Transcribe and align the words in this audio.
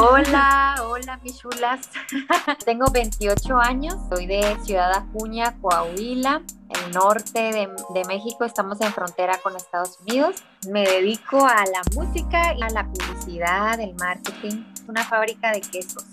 Hola, 0.00 0.76
hola, 0.84 1.18
mis 1.24 1.38
chulas. 1.38 1.90
Tengo 2.64 2.86
28 2.92 3.56
años, 3.58 3.96
soy 4.08 4.26
de 4.26 4.56
Ciudad 4.62 4.92
Acuña, 4.94 5.58
Coahuila, 5.60 6.40
el 6.68 6.92
norte 6.92 7.40
de, 7.40 7.68
de, 7.94 8.04
México. 8.06 8.44
Estamos 8.44 8.80
en 8.80 8.92
frontera 8.92 9.38
con 9.42 9.56
Estados 9.56 9.98
Unidos. 10.00 10.36
Me 10.68 10.84
dedico 10.84 11.44
a 11.44 11.64
la 11.66 11.82
música, 11.94 12.50
a 12.50 12.70
la 12.70 12.84
publicidad, 12.84 13.78
el 13.80 13.94
marketing. 13.94 14.64
Una 14.86 15.04
fábrica 15.04 15.52
de 15.52 15.60
quesos. 15.60 16.04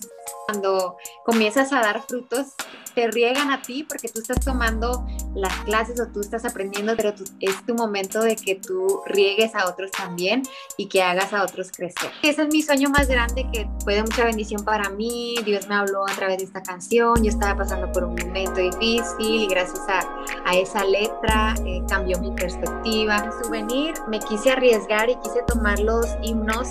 Cuando 0.47 0.97
comienzas 1.25 1.73
a 1.73 1.79
dar 1.81 2.01
frutos, 2.01 2.53
te 2.95 3.11
riegan 3.11 3.51
a 3.51 3.61
ti 3.61 3.83
porque 3.83 4.07
tú 4.07 4.21
estás 4.21 4.39
tomando 4.39 5.05
las 5.35 5.53
clases 5.65 5.99
o 5.99 6.07
tú 6.07 6.21
estás 6.21 6.45
aprendiendo, 6.45 6.95
pero 6.95 7.13
es 7.41 7.65
tu 7.65 7.75
momento 7.75 8.21
de 8.21 8.35
que 8.35 8.55
tú 8.55 9.01
riegues 9.05 9.53
a 9.53 9.67
otros 9.67 9.91
también 9.91 10.43
y 10.77 10.87
que 10.87 11.03
hagas 11.03 11.33
a 11.33 11.43
otros 11.43 11.71
crecer. 11.71 12.09
Ese 12.23 12.43
es 12.43 12.47
mi 12.47 12.61
sueño 12.61 12.89
más 12.89 13.07
grande 13.07 13.45
que 13.51 13.67
fue 13.83 13.95
de 13.95 14.03
mucha 14.03 14.23
bendición 14.23 14.63
para 14.63 14.89
mí. 14.89 15.35
Dios 15.43 15.67
me 15.67 15.75
habló 15.75 16.07
a 16.07 16.13
través 16.13 16.37
de 16.37 16.45
esta 16.45 16.63
canción. 16.63 17.21
Yo 17.21 17.29
estaba 17.29 17.57
pasando 17.57 17.91
por 17.91 18.05
un 18.05 18.15
momento 18.15 18.61
difícil 18.61 19.43
y 19.43 19.47
gracias 19.47 19.81
a, 19.89 20.44
a 20.45 20.55
esa 20.55 20.85
letra 20.85 21.55
eh, 21.65 21.81
cambió 21.89 22.19
mi 22.19 22.31
perspectiva. 22.31 23.17
En 23.17 23.31
souvenir 23.43 23.93
me 24.07 24.19
quise 24.19 24.51
arriesgar 24.51 25.09
y 25.09 25.15
quise 25.17 25.41
tomar 25.47 25.79
los 25.79 26.05
himnos 26.21 26.69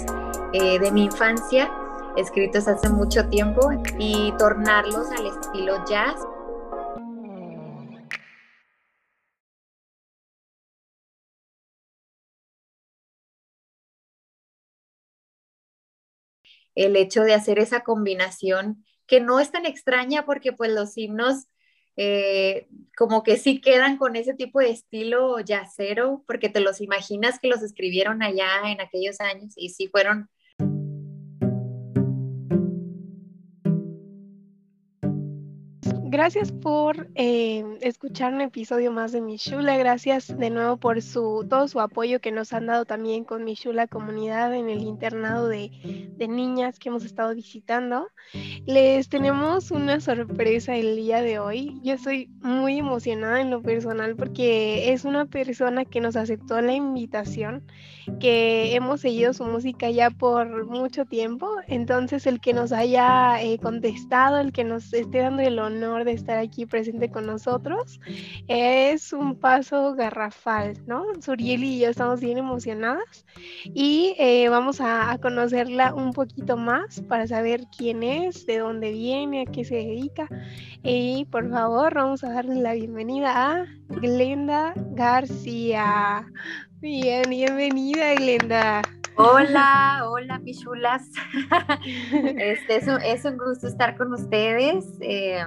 eh, 0.52 0.78
de 0.78 0.90
mi 0.92 1.04
infancia 1.04 1.70
escritos 2.16 2.68
hace 2.68 2.88
mucho 2.88 3.28
tiempo 3.28 3.70
y 3.98 4.32
tornarlos 4.38 5.10
al 5.10 5.26
estilo 5.26 5.84
jazz. 5.86 6.20
El 16.74 16.96
hecho 16.96 17.22
de 17.22 17.34
hacer 17.34 17.58
esa 17.58 17.82
combinación 17.82 18.84
que 19.06 19.20
no 19.20 19.38
es 19.40 19.50
tan 19.52 19.66
extraña 19.66 20.24
porque 20.24 20.52
pues 20.52 20.70
los 20.72 20.96
himnos 20.96 21.46
eh, 21.96 22.68
como 22.96 23.22
que 23.22 23.36
sí 23.36 23.60
quedan 23.60 23.96
con 23.96 24.16
ese 24.16 24.34
tipo 24.34 24.60
de 24.60 24.70
estilo 24.70 25.38
jazzero 25.40 26.24
porque 26.26 26.48
te 26.48 26.60
los 26.60 26.80
imaginas 26.80 27.38
que 27.38 27.48
los 27.48 27.62
escribieron 27.62 28.22
allá 28.22 28.70
en 28.70 28.80
aquellos 28.80 29.20
años 29.20 29.54
y 29.56 29.70
sí 29.70 29.88
fueron 29.88 30.28
gracias 36.14 36.52
por 36.52 37.08
eh, 37.16 37.64
escuchar 37.80 38.32
un 38.34 38.40
episodio 38.40 38.92
más 38.92 39.10
de 39.10 39.20
Michula. 39.20 39.76
Gracias 39.76 40.28
de 40.38 40.48
nuevo 40.48 40.76
por 40.76 41.02
su, 41.02 41.44
todo 41.50 41.66
su 41.66 41.80
apoyo 41.80 42.20
que 42.20 42.30
nos 42.30 42.52
han 42.52 42.66
dado 42.66 42.84
también 42.84 43.24
con 43.24 43.42
Michula 43.42 43.88
Comunidad 43.88 44.54
en 44.54 44.68
el 44.68 44.82
internado 44.82 45.48
de, 45.48 45.72
de, 46.16 46.28
niñas 46.28 46.78
que 46.78 46.90
hemos 46.90 47.04
estado 47.04 47.34
visitando. 47.34 48.06
Les 48.64 49.08
tenemos 49.08 49.72
una 49.72 49.98
sorpresa 49.98 50.76
el 50.76 50.94
día 50.94 51.20
de 51.20 51.40
hoy. 51.40 51.80
Yo 51.82 51.94
estoy 51.94 52.30
muy 52.40 52.78
emocionada 52.78 53.40
en 53.40 53.50
lo 53.50 53.60
personal 53.60 54.14
porque 54.14 54.92
es 54.92 55.04
una 55.04 55.26
persona 55.26 55.84
que 55.84 56.00
nos 56.00 56.14
aceptó 56.14 56.60
la 56.60 56.74
invitación, 56.74 57.66
que 58.20 58.76
hemos 58.76 59.00
seguido 59.00 59.32
su 59.32 59.44
música 59.46 59.90
ya 59.90 60.10
por 60.10 60.66
mucho 60.66 61.06
tiempo. 61.06 61.50
Entonces 61.66 62.28
el 62.28 62.38
que 62.38 62.54
nos 62.54 62.70
haya 62.70 63.42
eh, 63.42 63.58
contestado, 63.58 64.38
el 64.38 64.52
que 64.52 64.62
nos 64.62 64.92
esté 64.92 65.18
dando 65.18 65.42
el 65.42 65.58
honor 65.58 66.03
de 66.04 66.12
estar 66.12 66.38
aquí 66.38 66.66
presente 66.66 67.10
con 67.10 67.26
nosotros. 67.26 68.00
Es 68.48 69.12
un 69.12 69.38
paso 69.38 69.94
garrafal, 69.94 70.74
¿no? 70.86 71.04
Suriel 71.20 71.64
y 71.64 71.80
yo 71.80 71.88
estamos 71.88 72.20
bien 72.20 72.38
emocionadas 72.38 73.24
y 73.64 74.14
eh, 74.18 74.48
vamos 74.48 74.80
a, 74.80 75.10
a, 75.10 75.18
conocerla 75.18 75.94
un 75.94 76.12
poquito 76.12 76.56
más 76.56 77.00
para 77.02 77.26
saber 77.26 77.66
quién 77.76 78.02
es, 78.02 78.46
de 78.46 78.58
dónde 78.58 78.92
viene, 78.92 79.42
a 79.42 79.46
qué 79.46 79.64
se 79.64 79.76
dedica. 79.76 80.28
Y 80.82 81.26
por 81.26 81.50
favor, 81.50 81.94
vamos 81.94 82.24
a 82.24 82.32
darle 82.32 82.56
la 82.56 82.74
bienvenida 82.74 83.32
a 83.34 83.66
Glenda 83.88 84.74
García. 84.92 86.26
Bien, 86.80 87.22
bienvenida, 87.28 88.14
Glenda. 88.14 88.82
Hola, 89.16 90.02
hola, 90.08 90.40
pichulas. 90.44 91.08
Este 92.36 92.76
es 92.76 92.88
un, 92.88 93.00
es 93.00 93.24
un 93.24 93.38
gusto 93.38 93.68
estar 93.68 93.96
con 93.96 94.12
ustedes. 94.12 94.84
Eh, 95.00 95.44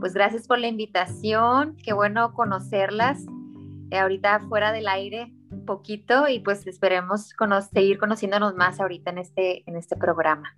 pues 0.00 0.14
gracias 0.14 0.46
por 0.46 0.58
la 0.58 0.68
invitación, 0.68 1.76
qué 1.82 1.92
bueno 1.92 2.32
conocerlas 2.34 3.24
eh, 3.90 3.98
ahorita 3.98 4.40
fuera 4.48 4.72
del 4.72 4.88
aire 4.88 5.32
un 5.50 5.64
poquito 5.64 6.28
y 6.28 6.40
pues 6.40 6.66
esperemos 6.66 7.32
seguir 7.72 7.98
conociéndonos 7.98 8.54
más 8.54 8.80
ahorita 8.80 9.10
en 9.10 9.18
este, 9.18 9.62
en 9.68 9.76
este 9.76 9.96
programa. 9.96 10.56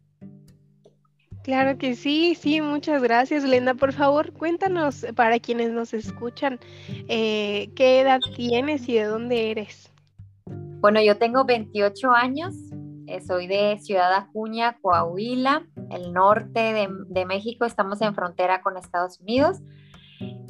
Claro 1.42 1.78
que 1.78 1.94
sí, 1.94 2.34
sí, 2.34 2.60
muchas 2.60 3.02
gracias, 3.02 3.42
Lenda. 3.44 3.74
Por 3.74 3.92
favor, 3.92 4.32
cuéntanos 4.32 5.06
para 5.14 5.38
quienes 5.38 5.70
nos 5.70 5.94
escuchan, 5.94 6.58
eh, 7.08 7.70
¿qué 7.74 8.00
edad 8.00 8.20
tienes 8.36 8.86
y 8.88 8.94
de 8.94 9.04
dónde 9.04 9.50
eres? 9.50 9.90
Bueno, 10.80 11.00
yo 11.00 11.16
tengo 11.16 11.44
28 11.44 12.10
años, 12.10 12.54
soy 13.26 13.46
de 13.46 13.78
Ciudad 13.80 14.12
Acuña, 14.14 14.78
Coahuila, 14.80 15.66
el 15.90 16.12
norte 16.12 16.88
de, 17.08 17.26
México, 17.26 17.64
estamos 17.64 18.00
en 18.02 18.14
frontera 18.14 18.62
con 18.62 18.76
Estados 18.76 19.20
Unidos 19.20 19.58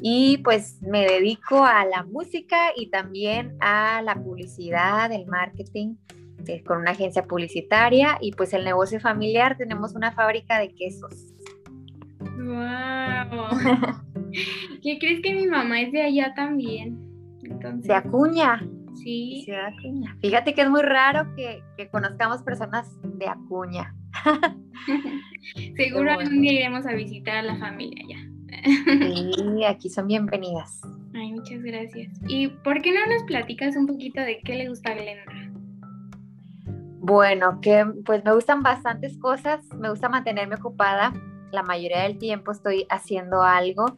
y 0.01 0.37
pues 0.39 0.81
me 0.81 1.05
dedico 1.05 1.63
a 1.63 1.85
la 1.85 2.03
música 2.03 2.57
y 2.75 2.89
también 2.89 3.57
a 3.59 4.01
la 4.01 4.15
publicidad, 4.15 5.11
el 5.11 5.25
marketing 5.27 5.95
eh, 6.47 6.63
con 6.63 6.79
una 6.79 6.91
agencia 6.91 7.25
publicitaria 7.25 8.17
y 8.21 8.31
pues 8.31 8.53
el 8.53 8.63
negocio 8.63 8.99
familiar 8.99 9.57
tenemos 9.57 9.93
una 9.95 10.11
fábrica 10.11 10.59
de 10.59 10.73
quesos. 10.73 11.33
¡Wow! 12.19 13.49
¿Qué 14.81 14.97
crees 14.99 15.21
que 15.21 15.33
mi 15.33 15.47
mamá 15.47 15.81
es 15.81 15.91
de 15.91 16.01
allá 16.01 16.33
también? 16.35 16.97
De 17.41 17.93
Acuña. 17.93 18.61
Sí. 19.03 19.45
Fíjate 20.21 20.53
que 20.53 20.61
es 20.61 20.69
muy 20.69 20.81
raro 20.81 21.33
que, 21.35 21.63
conozcamos 21.91 22.43
personas 22.43 22.89
de 23.03 23.27
Acuña. 23.27 23.95
Seguro 25.75 26.11
algún 26.11 26.41
día 26.41 26.53
iremos 26.53 26.85
a 26.85 26.93
visitar 26.93 27.37
a 27.37 27.41
la 27.43 27.55
familia 27.57 28.03
ya. 28.07 28.17
sí, 28.65 29.63
aquí 29.63 29.89
son 29.89 30.07
bienvenidas. 30.07 30.81
Ay, 31.13 31.31
muchas 31.33 31.61
gracias. 31.63 32.11
¿Y 32.27 32.47
por 32.47 32.81
qué 32.81 32.91
no 32.91 33.05
nos 33.07 33.23
platicas 33.23 33.75
un 33.75 33.87
poquito 33.87 34.21
de 34.21 34.39
qué 34.43 34.55
le 34.55 34.69
gusta 34.69 34.91
a 34.91 34.95
Glenda? 34.95 35.23
Bueno, 37.01 37.59
que 37.61 37.85
pues 38.05 38.23
me 38.25 38.33
gustan 38.33 38.61
bastantes 38.61 39.17
cosas, 39.17 39.65
me 39.73 39.89
gusta 39.89 40.09
mantenerme 40.09 40.55
ocupada, 40.55 41.13
la 41.51 41.63
mayoría 41.63 42.03
del 42.03 42.17
tiempo 42.17 42.51
estoy 42.51 42.85
haciendo 42.89 43.41
algo, 43.41 43.97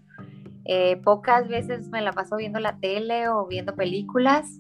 eh, 0.66 0.97
pocas 0.97 1.47
veces 1.47 1.89
me 1.89 2.01
la 2.01 2.13
paso 2.13 2.38
viendo 2.38 2.59
la 2.59 2.78
tele 2.78 3.28
o 3.28 3.47
viendo 3.47 3.75
películas, 3.75 4.59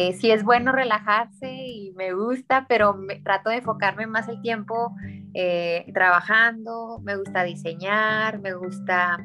eh, 0.00 0.12
sí 0.12 0.30
es 0.30 0.44
bueno 0.44 0.70
relajarse 0.70 1.50
y 1.50 1.92
me 1.96 2.12
gusta, 2.12 2.66
pero 2.68 2.94
me, 2.94 3.16
trato 3.16 3.50
de 3.50 3.56
enfocarme 3.56 4.06
más 4.06 4.28
el 4.28 4.40
tiempo 4.40 4.94
eh, 5.34 5.90
trabajando, 5.92 7.00
me 7.02 7.16
gusta 7.16 7.42
diseñar, 7.42 8.38
me 8.38 8.54
gusta 8.54 9.18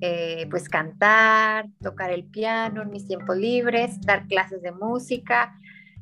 eh, 0.00 0.48
pues 0.50 0.68
cantar, 0.68 1.66
tocar 1.80 2.10
el 2.10 2.24
piano 2.24 2.82
en 2.82 2.90
mis 2.90 3.06
tiempos 3.06 3.36
libres, 3.36 4.00
dar 4.00 4.26
clases 4.26 4.62
de 4.62 4.72
música. 4.72 5.56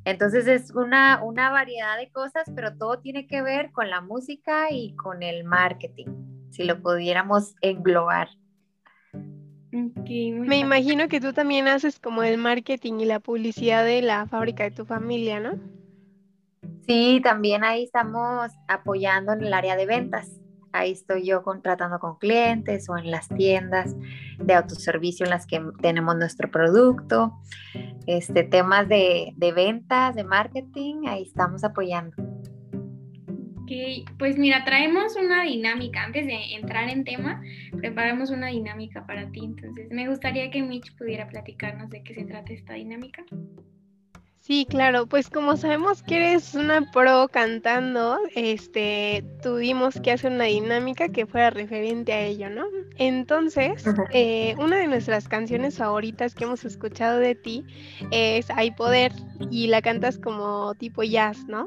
Entonces 0.06 0.46
es 0.46 0.74
una, 0.74 1.22
una 1.22 1.50
variedad 1.50 1.98
de 1.98 2.10
cosas, 2.10 2.50
pero 2.56 2.78
todo 2.78 3.00
tiene 3.00 3.26
que 3.26 3.42
ver 3.42 3.72
con 3.72 3.90
la 3.90 4.00
música 4.00 4.68
y 4.70 4.96
con 4.96 5.22
el 5.22 5.44
marketing, 5.44 6.48
si 6.48 6.64
lo 6.64 6.80
pudiéramos 6.80 7.56
englobar. 7.60 8.30
Me 9.70 10.58
imagino 10.58 11.08
que 11.08 11.20
tú 11.20 11.32
también 11.32 11.68
haces 11.68 12.00
como 12.00 12.22
el 12.22 12.38
marketing 12.38 13.00
y 13.00 13.04
la 13.04 13.20
publicidad 13.20 13.84
de 13.84 14.02
la 14.02 14.26
fábrica 14.26 14.64
de 14.64 14.70
tu 14.70 14.84
familia, 14.84 15.40
¿no? 15.40 15.58
Sí, 16.86 17.20
también 17.22 17.64
ahí 17.64 17.84
estamos 17.84 18.50
apoyando 18.66 19.32
en 19.32 19.42
el 19.42 19.52
área 19.52 19.76
de 19.76 19.84
ventas. 19.84 20.40
Ahí 20.72 20.92
estoy 20.92 21.24
yo 21.26 21.42
contratando 21.42 21.98
con 21.98 22.16
clientes 22.16 22.88
o 22.88 22.96
en 22.96 23.10
las 23.10 23.28
tiendas 23.28 23.94
de 24.38 24.54
autoservicio 24.54 25.24
en 25.24 25.30
las 25.30 25.46
que 25.46 25.62
tenemos 25.80 26.16
nuestro 26.16 26.50
producto. 26.50 27.38
Este, 28.06 28.42
temas 28.42 28.88
de, 28.88 29.32
de 29.36 29.52
ventas, 29.52 30.14
de 30.14 30.24
marketing, 30.24 31.06
ahí 31.08 31.22
estamos 31.24 31.64
apoyando. 31.64 32.16
Ok, 33.68 34.08
pues 34.18 34.38
mira, 34.38 34.64
traemos 34.64 35.14
una 35.16 35.42
dinámica. 35.42 36.02
Antes 36.02 36.26
de 36.26 36.54
entrar 36.54 36.88
en 36.88 37.04
tema, 37.04 37.42
preparamos 37.76 38.30
una 38.30 38.46
dinámica 38.46 39.06
para 39.06 39.30
ti. 39.30 39.40
Entonces, 39.44 39.90
me 39.90 40.08
gustaría 40.08 40.50
que 40.50 40.62
Mitch 40.62 40.96
pudiera 40.96 41.28
platicarnos 41.28 41.90
de 41.90 42.02
qué 42.02 42.14
se 42.14 42.24
trata 42.24 42.50
esta 42.50 42.74
dinámica. 42.74 43.26
Sí, 44.40 44.66
claro, 44.66 45.06
pues 45.06 45.28
como 45.28 45.58
sabemos 45.58 46.02
que 46.02 46.16
eres 46.16 46.54
una 46.54 46.90
pro 46.90 47.28
cantando, 47.28 48.18
este, 48.34 49.22
tuvimos 49.42 50.00
que 50.00 50.12
hacer 50.12 50.32
una 50.32 50.44
dinámica 50.44 51.10
que 51.10 51.26
fuera 51.26 51.50
referente 51.50 52.14
a 52.14 52.22
ello, 52.22 52.48
¿no? 52.48 52.64
Entonces, 52.96 53.84
eh, 54.14 54.54
una 54.58 54.78
de 54.78 54.86
nuestras 54.86 55.28
canciones 55.28 55.76
favoritas 55.76 56.34
que 56.34 56.44
hemos 56.44 56.64
escuchado 56.64 57.18
de 57.18 57.34
ti 57.34 57.64
es 58.12 58.48
Hay 58.48 58.70
Poder 58.70 59.12
y 59.50 59.66
la 59.66 59.82
cantas 59.82 60.18
como 60.18 60.74
tipo 60.76 61.02
jazz, 61.02 61.44
¿no? 61.46 61.66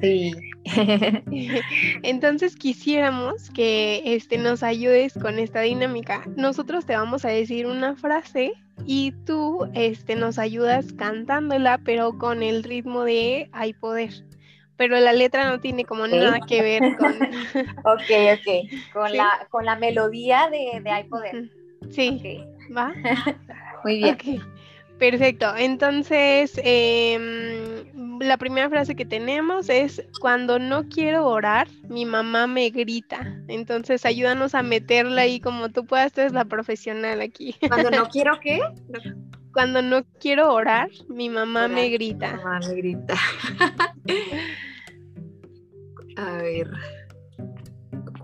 Sí. 0.00 0.32
Entonces 2.02 2.56
quisiéramos 2.56 3.50
que 3.50 4.02
este, 4.04 4.38
nos 4.38 4.62
ayudes 4.62 5.14
con 5.14 5.38
esta 5.38 5.60
dinámica. 5.60 6.22
Nosotros 6.36 6.86
te 6.86 6.96
vamos 6.96 7.24
a 7.24 7.28
decir 7.28 7.66
una 7.66 7.96
frase 7.96 8.52
y 8.86 9.12
tú 9.24 9.68
este, 9.74 10.16
nos 10.16 10.38
ayudas 10.38 10.92
cantándola, 10.92 11.78
pero 11.84 12.18
con 12.18 12.42
el 12.42 12.62
ritmo 12.62 13.04
de 13.04 13.48
Hay 13.52 13.72
Poder. 13.72 14.12
Pero 14.76 14.98
la 14.98 15.12
letra 15.12 15.48
no 15.50 15.60
tiene 15.60 15.84
como 15.84 16.06
nada 16.06 16.40
que 16.46 16.62
ver 16.62 16.96
con... 16.96 17.12
ok, 17.84 18.10
ok. 18.34 18.92
Con, 18.92 19.14
la, 19.14 19.46
con 19.50 19.66
la 19.66 19.76
melodía 19.76 20.48
de, 20.50 20.80
de 20.80 20.90
Hay 20.90 21.04
Poder. 21.04 21.50
Sí. 21.90 22.42
¿Va? 22.74 22.92
Muy 23.84 23.98
bien. 23.98 24.16
Perfecto. 24.98 25.54
Entonces, 25.56 26.60
em, 26.62 27.59
la 28.26 28.36
primera 28.36 28.68
frase 28.68 28.94
que 28.94 29.04
tenemos 29.04 29.68
es, 29.68 30.02
cuando 30.20 30.58
no 30.58 30.88
quiero 30.88 31.26
orar, 31.26 31.68
mi 31.88 32.04
mamá 32.04 32.46
me 32.46 32.70
grita. 32.70 33.34
Entonces, 33.48 34.04
ayúdanos 34.04 34.54
a 34.54 34.62
meterla 34.62 35.22
ahí 35.22 35.40
como 35.40 35.70
tú 35.70 35.86
puedas, 35.86 36.12
tú 36.12 36.20
eres 36.20 36.32
la 36.32 36.44
profesional 36.44 37.20
aquí. 37.20 37.54
Cuando 37.68 37.90
no 37.90 38.08
quiero 38.10 38.38
qué? 38.40 38.60
Cuando 39.52 39.82
no 39.82 40.04
quiero 40.20 40.52
orar, 40.52 40.88
mi 41.08 41.28
mamá 41.28 41.66
me 41.66 41.88
grita. 41.88 42.32
Mi 42.32 42.42
mamá 42.42 42.60
me 42.60 42.74
grita. 42.74 43.14
a 46.16 46.32
ver. 46.36 46.70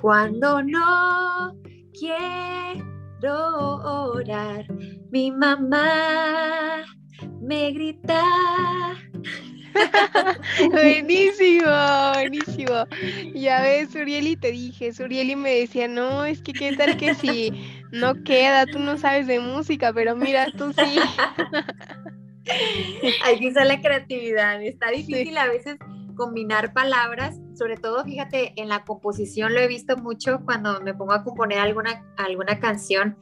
Cuando 0.01 0.63
no 0.63 1.57
quiero 1.99 3.77
orar. 4.13 4.67
Mi 5.11 5.31
mamá 5.31 6.85
me 7.41 7.73
grita. 7.73 8.23
buenísimo, 10.71 11.71
buenísimo. 12.15 12.87
Ya 13.35 13.61
ves, 13.63 13.91
Surieli, 13.91 14.37
te 14.37 14.53
dije, 14.53 14.93
Surieli 14.93 15.37
me 15.37 15.61
decía, 15.61 15.89
no, 15.89 16.25
es 16.25 16.43
que 16.43 16.53
qué 16.53 16.77
tal 16.77 16.97
que 16.97 17.15
si 17.15 17.53
no 17.93 18.23
queda, 18.25 18.67
tú 18.67 18.79
no 18.79 18.99
sabes 18.99 19.27
de 19.27 19.41
música, 19.41 19.93
pero 19.93 20.17
mira, 20.17 20.47
tú 20.57 20.73
sí. 20.73 20.99
Aquí 23.25 23.49
está 23.49 23.65
la 23.65 23.81
creatividad, 23.81 24.63
está 24.63 24.91
difícil 24.91 25.37
a 25.37 25.47
veces 25.47 25.77
combinar 26.17 26.73
palabras, 26.73 27.39
sobre 27.55 27.77
todo 27.77 28.03
fíjate 28.05 28.53
en 28.57 28.69
la 28.69 28.85
composición 28.85 29.53
lo 29.53 29.61
he 29.61 29.69
visto 29.69 29.97
mucho 29.97 30.41
cuando 30.45 30.81
me 30.81 30.95
pongo 30.95 31.13
a 31.13 31.23
componer 31.23 31.59
alguna, 31.59 32.05
alguna 32.17 32.59
canción, 32.59 33.17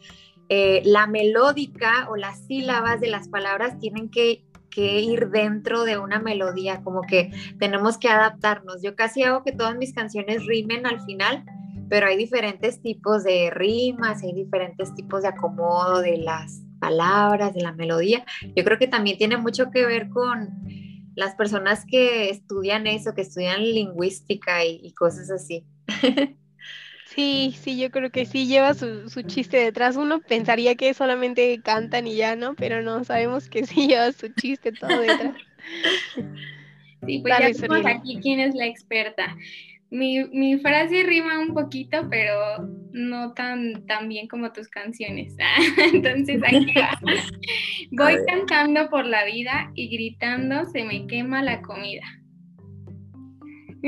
eh, 0.49 0.83
la 0.85 1.07
melódica 1.07 2.09
o 2.11 2.17
las 2.17 2.47
sílabas 2.47 3.01
de 3.01 3.09
las 3.09 3.29
palabras 3.29 3.79
tienen 3.79 4.11
que, 4.11 4.45
que 4.75 5.01
ir 5.01 5.31
dentro 5.31 5.85
de 5.85 5.99
una 5.99 6.19
melodía, 6.19 6.83
como 6.83 7.03
que 7.03 7.31
tenemos 7.59 7.99
que 7.99 8.09
adaptarnos. 8.09 8.83
Yo 8.83 8.97
casi 8.97 9.23
hago 9.23 9.45
que 9.45 9.53
todas 9.53 9.77
mis 9.77 9.95
canciones 9.95 10.45
rimen 10.47 10.87
al 10.87 11.01
final, 11.03 11.45
pero 11.89 12.07
hay 12.07 12.17
diferentes 12.17 12.83
tipos 12.83 13.23
de 13.23 13.51
rimas, 13.51 14.23
hay 14.23 14.33
diferentes 14.33 14.95
tipos 14.95 15.23
de 15.23 15.29
acomodo 15.29 16.01
de 16.01 16.19
las 16.19 16.61
palabras, 16.81 17.55
de 17.55 17.63
la 17.63 17.73
melodía. 17.73 18.25
Yo 18.57 18.65
creo 18.65 18.79
que 18.79 18.89
también 18.89 19.17
tiene 19.17 19.37
mucho 19.37 19.71
que 19.71 19.87
ver 19.87 20.09
con 20.09 20.51
las 21.15 21.35
personas 21.35 21.85
que 21.87 22.31
estudian 22.31 22.87
eso, 22.87 23.15
que 23.15 23.23
estudian 23.23 23.63
lingüística 23.63 24.65
y, 24.65 24.93
cosas 24.95 25.31
así. 25.31 25.65
Sí, 27.15 27.55
sí, 27.61 27.79
yo 27.79 27.91
creo 27.91 28.11
que 28.11 28.27
sí 28.27 28.47
lleva 28.47 28.75
su, 28.75 29.07
chiste 29.27 29.59
detrás. 29.59 29.97
Uno 29.97 30.21
pensaría 30.21 30.75
que 30.75 30.95
solamente 30.95 31.61
cantan 31.63 32.09
y 32.09 32.17
ya, 32.17 32.35
¿no? 32.35 32.55
Pero 32.55 32.83
no, 32.83 33.05
sabemos 33.05 33.49
que 33.49 33.67
sí 33.67 33.87
lleva 33.87 34.11
su 34.13 34.29
chiste 34.29 34.73
todo 34.73 35.01
detrás. 35.01 35.37
Sí, 37.07 37.21
pues 37.21 37.39
ya 37.39 37.91
aquí 37.91 38.19
quién 38.21 38.41
es 38.41 38.55
la 38.55 38.67
experta. 38.67 39.37
Mi, 39.91 40.25
mi, 40.25 40.59
frase 40.59 41.05
rima 41.05 41.39
un 41.39 41.55
poquito, 41.55 42.09
pero 42.11 42.35
no 42.91 43.33
tan, 43.35 43.87
tan 43.87 44.09
bien 44.09 44.27
como 44.27 44.53
tus 44.53 44.67
canciones. 44.69 45.37
Entonces 45.93 46.43
aquí 46.43 46.75
va. 46.77 46.99
Voy 47.93 48.17
cantando 48.27 48.89
por 48.91 49.07
la 49.07 49.25
vida 49.25 49.71
y 49.75 49.89
gritando 49.89 50.65
se 50.65 50.83
me 50.83 51.07
quema 51.07 51.43
la 51.43 51.63
comida. 51.63 52.03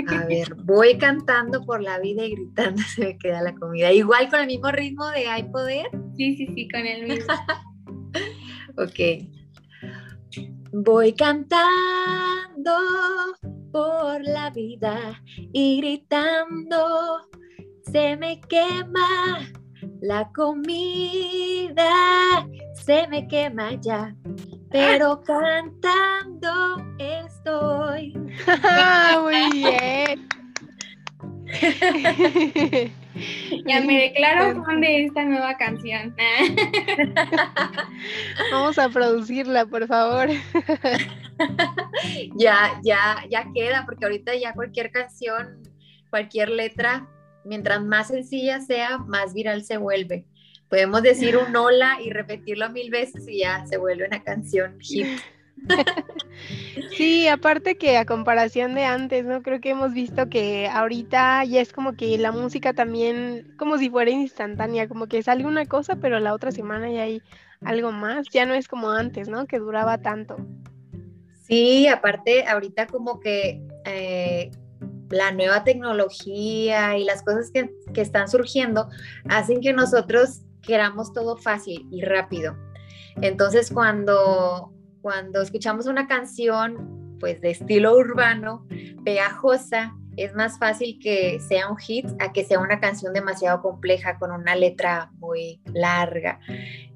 A 0.08 0.25
ver, 0.26 0.54
voy 0.64 0.98
cantando 0.98 1.64
por 1.64 1.82
la 1.82 1.98
vida 1.98 2.25
y 2.25 2.32
gritando 2.32 2.82
se 2.94 3.04
me 3.04 3.19
queda 3.19 3.43
la 3.43 3.54
comida. 3.54 3.93
Igual 3.93 4.28
con 4.28 4.40
el 4.40 4.46
mismo 4.46 4.70
ritmo 4.70 5.06
de 5.10 5.26
Hay 5.28 5.44
Poder. 5.44 5.87
Sí, 6.16 6.37
sí, 6.37 6.46
sí, 6.54 6.69
con 6.69 6.87
el 6.87 7.08
mismo. 7.08 7.32
ok. 8.76 9.28
Voy 10.72 11.12
cantando 11.14 12.76
por 13.72 14.22
la 14.22 14.50
vida 14.50 15.22
y 15.52 15.78
gritando, 15.78 17.20
se 17.82 18.16
me 18.16 18.40
quema 18.42 19.40
la 20.00 20.31
comida, 20.34 21.90
se 22.75 23.06
me 23.08 23.26
quema 23.26 23.75
ya, 23.81 24.14
pero 24.70 25.22
cantando 25.26 26.84
estoy. 26.98 28.12
Muy 29.22 29.50
bien. 29.52 30.28
Ya 33.66 33.80
me 33.80 34.00
declaro 34.00 34.64
fan 34.64 34.80
de 34.80 35.04
esta 35.04 35.24
nueva 35.24 35.56
canción. 35.56 36.14
Vamos 38.52 38.78
a 38.78 38.88
producirla, 38.88 39.66
por 39.66 39.86
favor. 39.86 40.28
Ya, 42.36 42.80
ya, 42.82 43.24
ya 43.30 43.46
queda, 43.54 43.84
porque 43.86 44.04
ahorita 44.04 44.34
ya 44.34 44.52
cualquier 44.52 44.90
canción, 44.90 45.62
cualquier 46.10 46.50
letra, 46.50 47.08
mientras 47.44 47.82
más 47.82 48.08
sencilla 48.08 48.60
sea, 48.60 48.98
más 48.98 49.32
viral 49.32 49.64
se 49.64 49.78
vuelve. 49.78 50.26
Podemos 50.68 51.02
decir 51.02 51.36
un 51.36 51.54
hola 51.54 51.98
y 52.02 52.10
repetirlo 52.10 52.70
mil 52.70 52.90
veces 52.90 53.28
y 53.28 53.40
ya 53.40 53.64
se 53.66 53.76
vuelve 53.76 54.06
una 54.06 54.22
canción 54.22 54.78
hit. 54.80 55.06
Sí, 56.96 57.28
aparte 57.28 57.76
que 57.76 57.96
a 57.96 58.04
comparación 58.04 58.74
de 58.74 58.84
antes, 58.84 59.24
¿no? 59.24 59.42
Creo 59.42 59.60
que 59.60 59.70
hemos 59.70 59.92
visto 59.92 60.28
que 60.28 60.68
ahorita 60.68 61.44
ya 61.44 61.60
es 61.60 61.72
como 61.72 61.94
que 61.94 62.16
la 62.18 62.32
música 62.32 62.72
también, 62.72 63.54
como 63.58 63.78
si 63.78 63.90
fuera 63.90 64.10
instantánea, 64.10 64.88
como 64.88 65.06
que 65.06 65.22
sale 65.22 65.44
una 65.44 65.66
cosa, 65.66 65.96
pero 65.96 66.20
la 66.20 66.34
otra 66.34 66.52
semana 66.52 66.90
ya 66.90 67.02
hay 67.02 67.22
algo 67.62 67.92
más, 67.92 68.26
ya 68.30 68.46
no 68.46 68.54
es 68.54 68.68
como 68.68 68.90
antes, 68.90 69.28
¿no? 69.28 69.46
Que 69.46 69.58
duraba 69.58 69.98
tanto. 69.98 70.36
Sí, 71.42 71.86
aparte 71.88 72.46
ahorita 72.46 72.86
como 72.86 73.20
que 73.20 73.62
eh, 73.84 74.50
la 75.10 75.32
nueva 75.32 75.64
tecnología 75.64 76.96
y 76.98 77.04
las 77.04 77.22
cosas 77.22 77.50
que, 77.50 77.70
que 77.94 78.00
están 78.00 78.28
surgiendo 78.28 78.88
hacen 79.28 79.61
que 79.61 79.73
nosotros 79.73 80.42
queramos 80.66 81.12
todo 81.12 81.37
fácil 81.37 81.87
y 81.90 82.02
rápido. 82.02 82.56
Entonces 83.20 83.70
cuando 83.70 84.73
cuando 85.00 85.40
escuchamos 85.40 85.87
una 85.87 86.08
canción 86.08 87.16
pues 87.20 87.40
de 87.40 87.50
estilo 87.50 87.96
urbano, 87.96 88.66
pegajosa, 89.04 89.94
es 90.16 90.35
más 90.35 90.58
fácil 90.58 90.99
que 91.00 91.38
sea 91.40 91.70
un 91.70 91.76
hit 91.76 92.06
a 92.18 92.32
que 92.32 92.44
sea 92.44 92.58
una 92.58 92.80
canción 92.80 93.12
demasiado 93.12 93.61
compleja 93.61 94.18
con 94.18 94.32
una 94.32 94.56
letra 94.56 95.12
muy 95.18 95.61
larga. 95.66 96.40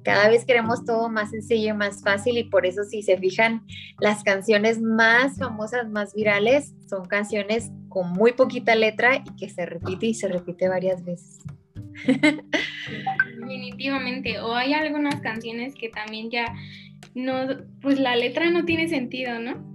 Cada 0.03 0.27
vez 0.27 0.43
queremos 0.45 0.83
todo 0.85 1.09
más 1.09 1.29
sencillo 1.29 1.69
y 1.69 1.73
más 1.73 2.01
fácil 2.01 2.37
y 2.37 2.43
por 2.45 2.65
eso 2.65 2.83
si 2.83 3.03
se 3.03 3.17
fijan, 3.17 3.65
las 3.99 4.23
canciones 4.23 4.81
más 4.81 5.37
famosas, 5.37 5.87
más 5.89 6.13
virales, 6.13 6.73
son 6.89 7.05
canciones 7.05 7.71
con 7.89 8.11
muy 8.11 8.33
poquita 8.33 8.75
letra 8.75 9.17
y 9.17 9.35
que 9.35 9.49
se 9.49 9.65
repite 9.65 10.07
y 10.07 10.13
se 10.15 10.27
repite 10.27 10.67
varias 10.67 11.03
veces. 11.05 11.39
Definitivamente, 13.39 14.39
o 14.39 14.55
hay 14.55 14.73
algunas 14.73 15.21
canciones 15.21 15.75
que 15.75 15.89
también 15.89 16.29
ya 16.29 16.45
no, 17.13 17.47
pues 17.81 17.99
la 17.99 18.15
letra 18.15 18.49
no 18.49 18.65
tiene 18.65 18.87
sentido, 18.87 19.39
¿no? 19.39 19.70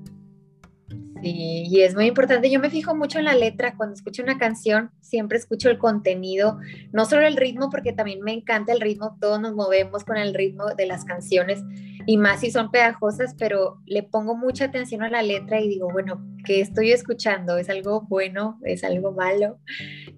Sí, 1.23 1.65
y 1.71 1.81
es 1.83 1.95
muy 1.95 2.07
importante. 2.07 2.51
Yo 2.51 2.61
me 2.61 2.71
fijo 2.71 2.95
mucho 2.95 3.19
en 3.19 3.25
la 3.25 3.35
letra. 3.35 3.75
Cuando 3.77 3.95
escucho 3.95 4.23
una 4.23 4.39
canción, 4.39 4.91
siempre 5.01 5.39
escucho 5.39 5.71
el 5.71 5.79
contenido, 5.79 6.59
no 6.93 7.05
solo 7.07 7.27
el 7.27 7.37
ritmo, 7.37 7.71
porque 7.71 7.93
también 7.93 8.21
me 8.23 8.33
encanta 8.33 8.73
el 8.73 8.81
ritmo. 8.81 9.17
Todos 9.21 9.41
nos 9.41 9.55
movemos 9.55 10.05
con 10.05 10.17
el 10.17 10.35
ritmo 10.35 10.67
de 10.77 10.87
las 10.87 11.05
canciones 11.05 11.63
y 12.07 12.19
más 12.19 12.41
si 12.41 12.51
son 12.51 12.71
pegajosas, 12.71 13.35
pero 13.39 13.81
le 13.87 14.03
pongo 14.03 14.37
mucha 14.37 14.67
atención 14.67 15.03
a 15.03 15.11
la 15.11 15.23
letra 15.23 15.61
y 15.61 15.69
digo, 15.69 15.89
bueno, 15.91 16.25
¿qué 16.45 16.61
estoy 16.61 16.93
escuchando? 16.93 17.57
¿Es 17.57 17.71
algo 17.71 18.03
bueno? 18.03 18.61
¿Es 18.65 18.85
algo 18.85 19.13
malo? 19.13 19.59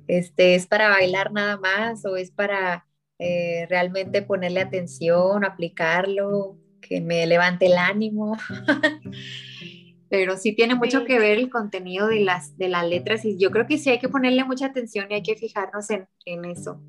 Este, 0.08 0.54
¿Es 0.54 0.66
para 0.66 0.88
bailar 0.88 1.32
nada 1.32 1.58
más 1.58 2.04
o 2.04 2.16
es 2.16 2.30
para 2.30 2.86
eh, 3.18 3.66
realmente 3.68 4.22
ponerle 4.22 4.60
atención, 4.60 5.44
aplicarlo? 5.44 6.58
que 6.80 7.00
me 7.00 7.26
levante 7.26 7.66
el 7.66 7.76
ánimo. 7.76 8.36
Pero 10.08 10.36
sí 10.36 10.54
tiene 10.54 10.74
mucho 10.74 11.04
que 11.04 11.18
ver 11.18 11.38
el 11.38 11.50
contenido 11.50 12.08
de 12.08 12.20
las, 12.20 12.56
de 12.56 12.68
las 12.68 12.86
letras 12.88 13.24
y 13.24 13.38
yo 13.38 13.50
creo 13.50 13.66
que 13.66 13.78
sí 13.78 13.90
hay 13.90 13.98
que 13.98 14.08
ponerle 14.08 14.44
mucha 14.44 14.66
atención 14.66 15.06
y 15.10 15.14
hay 15.14 15.22
que 15.22 15.36
fijarnos 15.36 15.86
en, 15.90 16.08
eso. 16.44 16.80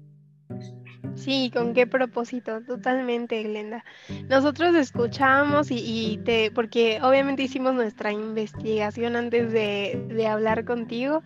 Sí, 1.16 1.52
¿con 1.54 1.74
qué 1.74 1.86
propósito? 1.86 2.62
Totalmente, 2.64 3.44
Glenda. 3.44 3.84
Nosotros 4.30 4.74
escuchábamos 4.76 5.68
y, 5.70 6.20
te, 6.24 6.52
porque 6.52 7.00
obviamente 7.02 7.44
hicimos 7.44 7.74
nuestra 7.74 8.14
investigación 8.14 9.16
antes 9.16 9.52
de, 9.52 10.28
hablar 10.28 10.64
contigo. 10.64 11.22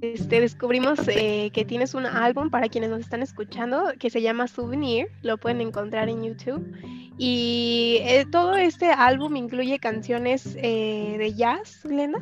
Este, 0.00 0.40
descubrimos 0.40 0.98
eh, 1.08 1.50
que 1.52 1.64
tienes 1.64 1.94
un 1.94 2.06
álbum 2.06 2.50
para 2.50 2.68
quienes 2.68 2.90
nos 2.90 3.00
están 3.00 3.22
escuchando 3.22 3.92
que 3.98 4.10
se 4.10 4.22
llama 4.22 4.48
Souvenir, 4.48 5.08
lo 5.22 5.38
pueden 5.38 5.60
encontrar 5.60 6.08
en 6.08 6.22
YouTube. 6.22 6.64
Y 7.18 7.98
eh, 8.02 8.26
todo 8.30 8.54
este 8.54 8.92
álbum 8.92 9.34
incluye 9.36 9.78
canciones 9.80 10.56
eh, 10.56 11.16
de 11.18 11.34
jazz, 11.34 11.80
Glenda. 11.82 12.20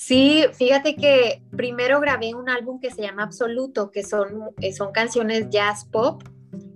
Sí, 0.00 0.44
fíjate 0.54 0.96
que 0.96 1.42
primero 1.54 2.00
grabé 2.00 2.34
un 2.34 2.48
álbum 2.48 2.80
que 2.80 2.90
se 2.90 3.02
llama 3.02 3.24
Absoluto, 3.24 3.90
que 3.90 4.02
son, 4.02 4.50
eh, 4.62 4.72
son 4.72 4.92
canciones 4.92 5.50
jazz 5.50 5.84
pop. 5.84 6.22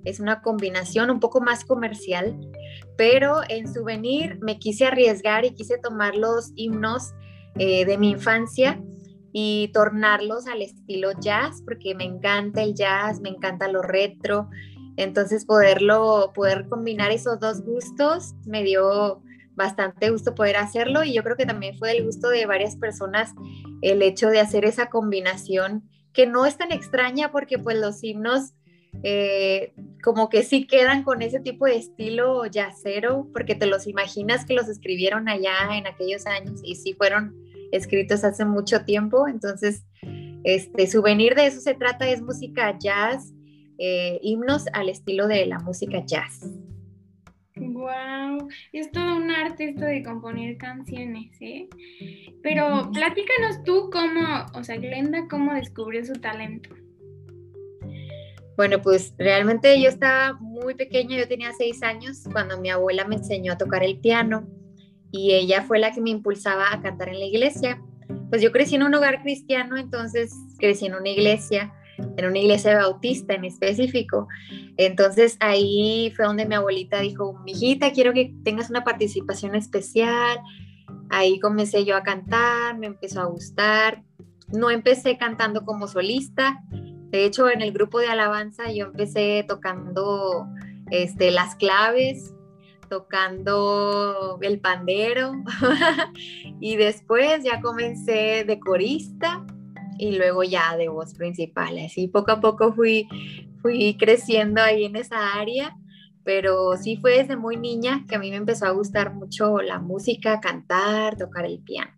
Es 0.05 0.21
una 0.21 0.43
combinación 0.43 1.11
un 1.11 1.21
poco 1.21 1.41
más 1.41 1.65
comercial, 1.65 2.39
pero 2.99 3.41
en 3.49 3.73
Souvenir 3.73 4.39
me 4.43 4.59
quise 4.59 4.85
arriesgar 4.85 5.47
y 5.47 5.55
quise 5.55 5.79
tomar 5.79 6.15
los 6.15 6.53
himnos 6.55 7.15
eh, 7.55 7.87
de 7.87 7.97
mi 7.97 8.11
infancia 8.11 8.79
y 9.37 9.69
tornarlos 9.75 10.47
al 10.47 10.63
estilo 10.63 11.11
jazz, 11.21 11.61
porque 11.65 11.97
me 11.97 12.05
encanta 12.05 12.63
el 12.63 12.73
jazz, 12.73 13.21
me 13.21 13.31
encanta 13.31 13.67
lo 13.67 13.83
retro. 13.83 14.49
Entonces 14.97 15.45
poderlo, 15.45 16.31
poder 16.33 16.69
combinar 16.69 17.11
esos 17.11 17.41
dos 17.41 17.63
gustos 17.63 18.35
me 18.47 18.63
dio 18.63 19.21
bastante 19.57 20.11
gusto 20.11 20.37
poder 20.37 20.57
hacerlo 20.57 21.03
y 21.03 21.13
yo 21.13 21.25
creo 21.25 21.37
que 21.37 21.47
también 21.47 21.77
fue 21.77 21.95
del 21.95 22.05
gusto 22.05 22.29
de 22.29 22.47
varias 22.47 22.77
personas 22.77 23.33
el 23.83 24.03
hecho 24.03 24.29
de 24.29 24.39
hacer 24.39 24.65
esa 24.65 24.89
combinación 24.89 25.89
que 26.13 26.27
no 26.27 26.47
es 26.47 26.57
tan 26.57 26.71
extraña 26.71 27.33
porque 27.33 27.59
pues 27.59 27.77
los 27.79 28.03
himnos 28.03 28.55
eh, 29.03 29.75
como 30.03 30.29
que 30.29 30.45
sí 30.45 30.67
quedan 30.67 31.03
con 31.03 31.23
ese 31.23 31.41
tipo 31.41 31.67
de 31.67 31.77
estilo 31.77 32.47
yacero 32.47 33.29
porque 33.33 33.57
te 33.57 33.67
los 33.67 33.89
imaginas 33.89 34.45
que 34.45 34.55
los 34.55 34.69
escribieron 34.69 35.29
allá 35.29 35.77
en 35.77 35.89
aquellos 35.89 36.27
años 36.27 36.61
y 36.63 36.77
sí 36.77 36.95
fueron 36.95 37.44
escritos 37.77 38.25
hace 38.25 38.45
mucho 38.45 38.85
tiempo 38.85 39.29
entonces 39.29 39.85
este 40.45 40.87
souvenir 40.87 41.35
de 41.35 41.47
eso 41.47 41.61
se 41.61 41.75
trata 41.75 42.09
es 42.09 42.23
música 42.23 42.77
jazz 42.79 43.33
eh, 43.79 44.19
himnos 44.23 44.67
al 44.73 44.89
estilo 44.89 45.27
de 45.27 45.47
la 45.47 45.59
música 45.59 46.05
jazz 46.05 46.51
Wow, 47.57 48.49
es 48.73 48.91
todo 48.91 49.17
un 49.17 49.31
arte 49.31 49.69
esto 49.69 49.85
de 49.85 50.03
componer 50.03 50.57
canciones, 50.57 51.31
¿eh? 51.41 51.69
Pero 52.43 52.91
platícanos 52.93 53.63
tú 53.65 53.91
cómo, 53.93 54.47
o 54.55 54.65
sea, 54.65 54.77
Glenda, 54.77 55.29
cómo 55.31 55.55
descubrió 55.55 56.05
su 56.05 56.15
talento. 56.15 56.71
Bueno, 58.57 58.81
pues 58.83 59.15
realmente 59.19 59.81
yo 59.81 59.89
estaba 59.89 60.37
muy 60.41 60.75
pequeña, 60.75 61.17
yo 61.17 61.29
tenía 61.29 61.53
seis 61.57 61.83
años 61.83 62.25
cuando 62.33 62.61
mi 62.61 62.71
abuela 62.71 63.05
me 63.07 63.17
enseñó 63.17 63.53
a 63.53 63.59
tocar 63.59 63.85
el 63.85 63.99
piano 63.99 64.49
y 65.17 65.33
ella 65.33 65.63
fue 65.63 65.79
la 65.79 65.93
que 65.93 66.01
me 66.01 66.11
impulsaba 66.11 66.73
a 66.73 66.83
cantar 66.83 67.09
en 67.09 67.21
la 67.21 67.25
iglesia. 67.25 67.81
Pues 68.31 68.43
yo 68.43 68.51
crecí 68.51 68.75
en 68.75 68.83
un 68.83 68.95
hogar 68.95 69.23
cristiano, 69.23 69.77
entonces 69.77 70.35
crecí 70.59 70.87
en 70.87 70.95
una 70.97 71.09
iglesia 71.09 71.73
en 72.17 72.25
una 72.25 72.39
iglesia 72.41 72.77
bautista 72.77 73.35
en 73.35 73.45
específico. 73.45 74.27
Entonces 74.77 75.37
ahí 75.39 76.13
fue 76.17 76.25
donde 76.25 76.45
mi 76.45 76.57
abuelita 76.57 76.99
dijo, 76.99 77.39
mijita, 77.45 77.93
quiero 77.93 78.13
que 78.13 78.35
tengas 78.43 78.71
una 78.71 78.83
participación 78.83 79.55
especial. 79.55 80.41
Ahí 81.11 81.39
comencé 81.39 81.85
yo 81.85 81.97
a 81.97 82.03
cantar, 82.03 82.77
me 82.77 82.89
empezó 82.89 83.21
a 83.21 83.27
gustar. 83.27 84.03
No 84.49 84.71
empecé 84.71 85.17
cantando 85.17 85.65
como 85.65 85.87
solista. 85.87 86.61
De 87.11 87.25
hecho, 87.25 87.49
en 87.49 87.63
el 87.63 87.73
grupo 87.73 88.01
de 88.01 88.09
alabanza 88.09 88.73
yo 88.73 88.87
empecé 88.87 89.45
tocando 89.47 90.49
este, 90.91 91.31
las 91.31 91.55
claves, 91.55 92.34
tocando 92.95 94.39
el 94.41 94.61
pandero 94.61 95.33
y 96.61 96.77
después 96.77 97.43
ya 97.43 97.61
comencé 97.61 98.45
de 98.45 98.61
corista 98.61 99.45
y 99.99 100.17
luego 100.17 100.45
ya 100.45 100.77
de 100.77 100.89
voz 100.89 101.13
principal. 101.15 101.77
Así 101.79 102.07
poco 102.07 102.31
a 102.31 102.41
poco 102.41 102.73
fui, 102.73 103.09
fui 103.63 103.97
creciendo 103.99 104.63
ahí 104.63 104.85
en 104.85 104.95
esa 104.95 105.35
área, 105.35 105.77
pero 106.23 106.77
sí 106.77 106.97
fue 106.99 107.19
desde 107.19 107.37
muy 107.37 107.57
niña 107.57 108.05
que 108.09 108.15
a 108.15 108.21
mí 108.21 108.31
me 108.31 108.37
empezó 108.37 108.67
a 108.67 108.71
gustar 108.71 109.13
mucho 109.13 109.61
la 109.61 109.81
música, 109.81 110.39
cantar, 110.39 111.17
tocar 111.17 111.47
el 111.47 111.59
piano. 111.65 111.91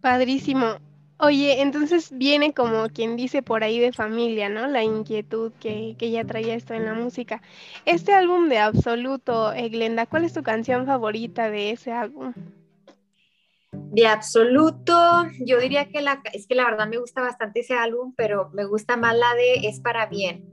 Padrísimo. 0.00 0.76
Oye, 1.18 1.62
entonces 1.62 2.10
viene 2.12 2.52
como 2.52 2.88
quien 2.88 3.16
dice 3.16 3.42
por 3.42 3.62
ahí 3.62 3.78
de 3.78 3.92
familia, 3.92 4.48
¿no? 4.48 4.66
La 4.66 4.82
inquietud 4.82 5.52
que, 5.60 5.94
que 5.96 6.10
ya 6.10 6.24
traía 6.24 6.54
esto 6.54 6.74
en 6.74 6.84
la 6.84 6.94
música. 6.94 7.40
Este 7.86 8.12
álbum 8.12 8.48
de 8.48 8.58
Absoluto, 8.58 9.52
eh, 9.52 9.68
Glenda, 9.68 10.06
¿cuál 10.06 10.24
es 10.24 10.32
tu 10.32 10.42
canción 10.42 10.86
favorita 10.86 11.50
de 11.50 11.70
ese 11.70 11.92
álbum? 11.92 12.32
De 13.94 14.06
absoluto, 14.06 14.94
yo 15.38 15.60
diría 15.60 15.88
que 15.88 16.02
la, 16.02 16.20
es 16.32 16.48
que 16.48 16.56
la 16.56 16.64
verdad 16.64 16.88
me 16.88 16.98
gusta 16.98 17.22
bastante 17.22 17.60
ese 17.60 17.74
álbum, 17.74 18.12
pero 18.16 18.50
me 18.52 18.64
gusta 18.64 18.96
más 18.96 19.16
la 19.16 19.34
de 19.34 19.68
Es 19.68 19.80
para 19.80 20.06
bien. 20.06 20.44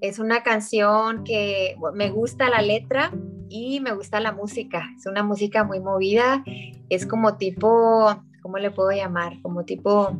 Es 0.00 0.18
una 0.18 0.42
canción 0.42 1.22
que 1.22 1.76
me 1.94 2.10
gusta 2.10 2.50
la 2.50 2.60
letra 2.60 3.12
y 3.48 3.80
me 3.80 3.92
gusta 3.92 4.18
la 4.20 4.32
música. 4.32 4.88
Es 4.96 5.06
una 5.06 5.22
música 5.22 5.62
muy 5.62 5.80
movida, 5.80 6.42
es 6.88 7.06
como 7.06 7.36
tipo, 7.36 8.20
¿cómo 8.40 8.58
le 8.58 8.70
puedo 8.70 8.90
llamar? 8.90 9.40
Como 9.42 9.64
tipo, 9.64 10.16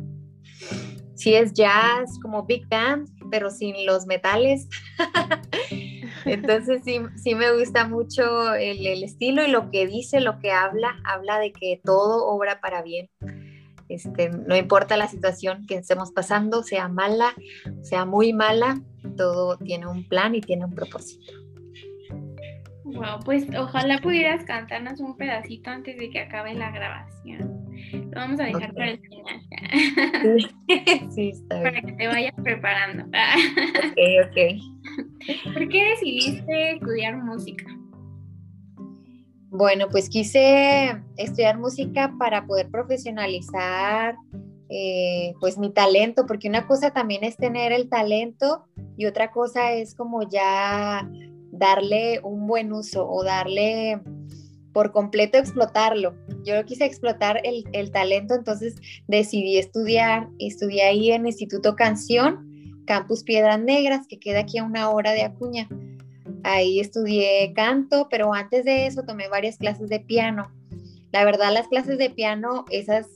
sí 1.15 1.35
es 1.35 1.53
jazz, 1.53 2.19
como 2.21 2.45
big 2.45 2.67
band, 2.67 3.07
pero 3.29 3.49
sin 3.49 3.85
los 3.85 4.05
metales. 4.05 4.67
Entonces 6.25 6.81
sí, 6.83 6.99
sí 7.15 7.35
me 7.35 7.51
gusta 7.57 7.87
mucho 7.87 8.53
el, 8.53 9.03
estilo 9.03 9.43
y 9.43 9.49
lo 9.49 9.69
que 9.71 9.87
dice, 9.87 10.21
lo 10.21 10.39
que 10.39 10.51
habla, 10.51 10.99
habla 11.03 11.39
de 11.39 11.51
que 11.51 11.81
todo 11.83 12.27
obra 12.27 12.61
para 12.61 12.81
bien. 12.81 13.09
Este, 13.89 14.29
no 14.29 14.55
importa 14.55 14.95
la 14.95 15.07
situación 15.07 15.65
que 15.67 15.75
estemos 15.75 16.11
pasando, 16.11 16.63
sea 16.63 16.87
mala, 16.87 17.33
sea 17.81 18.05
muy 18.05 18.31
mala, 18.31 18.81
todo 19.17 19.57
tiene 19.57 19.87
un 19.87 20.07
plan 20.07 20.33
y 20.35 20.41
tiene 20.41 20.65
un 20.65 20.73
propósito. 20.73 21.40
Wow, 22.93 23.19
pues 23.23 23.47
ojalá 23.57 23.99
pudieras 23.99 24.43
cantarnos 24.43 24.99
un 24.99 25.15
pedacito 25.15 25.69
antes 25.69 25.97
de 25.97 26.09
que 26.09 26.19
acabe 26.19 26.53
la 26.53 26.71
grabación. 26.71 27.61
Lo 27.93 28.11
vamos 28.11 28.39
a 28.39 28.43
dejar 28.45 28.73
para 28.73 28.91
el 28.91 28.99
final. 28.99 30.51
Sí, 31.11 31.29
está 31.29 31.59
bien. 31.59 31.63
Para 31.63 31.81
que 31.81 31.91
te 31.93 32.07
vayas 32.07 32.33
preparando. 32.43 33.05
Ok, 33.05 34.27
ok. 34.27 35.53
¿Por 35.53 35.69
qué 35.69 35.89
decidiste 35.89 36.73
estudiar 36.73 37.17
música? 37.17 37.65
Bueno, 39.49 39.89
pues 39.89 40.09
quise 40.09 41.01
estudiar 41.17 41.59
música 41.59 42.13
para 42.17 42.45
poder 42.45 42.69
profesionalizar 42.69 44.15
eh, 44.69 45.33
pues 45.41 45.57
mi 45.57 45.73
talento, 45.73 46.25
porque 46.25 46.47
una 46.47 46.65
cosa 46.65 46.91
también 46.91 47.25
es 47.25 47.35
tener 47.35 47.73
el 47.73 47.89
talento 47.89 48.65
y 48.95 49.05
otra 49.05 49.31
cosa 49.31 49.73
es 49.73 49.93
como 49.93 50.29
ya 50.29 51.09
darle 51.51 52.19
un 52.23 52.47
buen 52.47 52.71
uso 52.73 53.07
o 53.07 53.23
darle 53.23 54.01
por 54.73 54.91
completo 54.91 55.37
explotarlo. 55.37 56.15
Yo 56.43 56.63
quise 56.65 56.85
explotar 56.85 57.41
el, 57.43 57.91
talento, 57.91 58.35
entonces 58.35 58.75
decidí 59.07 59.57
estudiar, 59.57 60.29
estudié 60.39 60.83
ahí 60.83 61.11
en 61.11 61.25
Instituto 61.25 61.75
Canción, 61.75 62.83
Campus 62.85 63.23
Piedras 63.23 63.59
Negras, 63.59 64.07
que 64.07 64.19
queda 64.19 64.39
aquí 64.39 64.57
a 64.57 64.63
una 64.63 64.89
hora 64.89 65.11
de 65.11 65.23
Acuña. 65.23 65.67
Ahí 66.43 66.79
estudié 66.79 67.53
canto, 67.53 68.07
pero 68.09 68.33
antes 68.33 68.65
de 68.65 68.87
eso 68.87 69.03
tomé 69.03 69.27
varias 69.27 69.57
clases 69.57 69.89
de 69.89 69.99
piano. 69.99 70.51
La 71.11 71.25
verdad, 71.25 71.53
las 71.53 71.67
clases 71.67 71.97
de 71.97 72.09
piano, 72.09 72.65
esas 72.71 73.07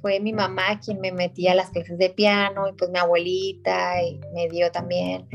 fue 0.00 0.20
mi 0.20 0.32
mamá 0.32 0.80
quien 0.80 1.00
me 1.00 1.12
metía 1.12 1.52
a 1.52 1.54
las 1.54 1.70
clases 1.70 1.98
de 1.98 2.10
piano 2.10 2.68
y 2.68 2.72
pues 2.72 2.90
mi 2.90 2.98
abuelita 2.98 3.94
me 4.34 4.48
dio 4.48 4.70
también. 4.70 5.26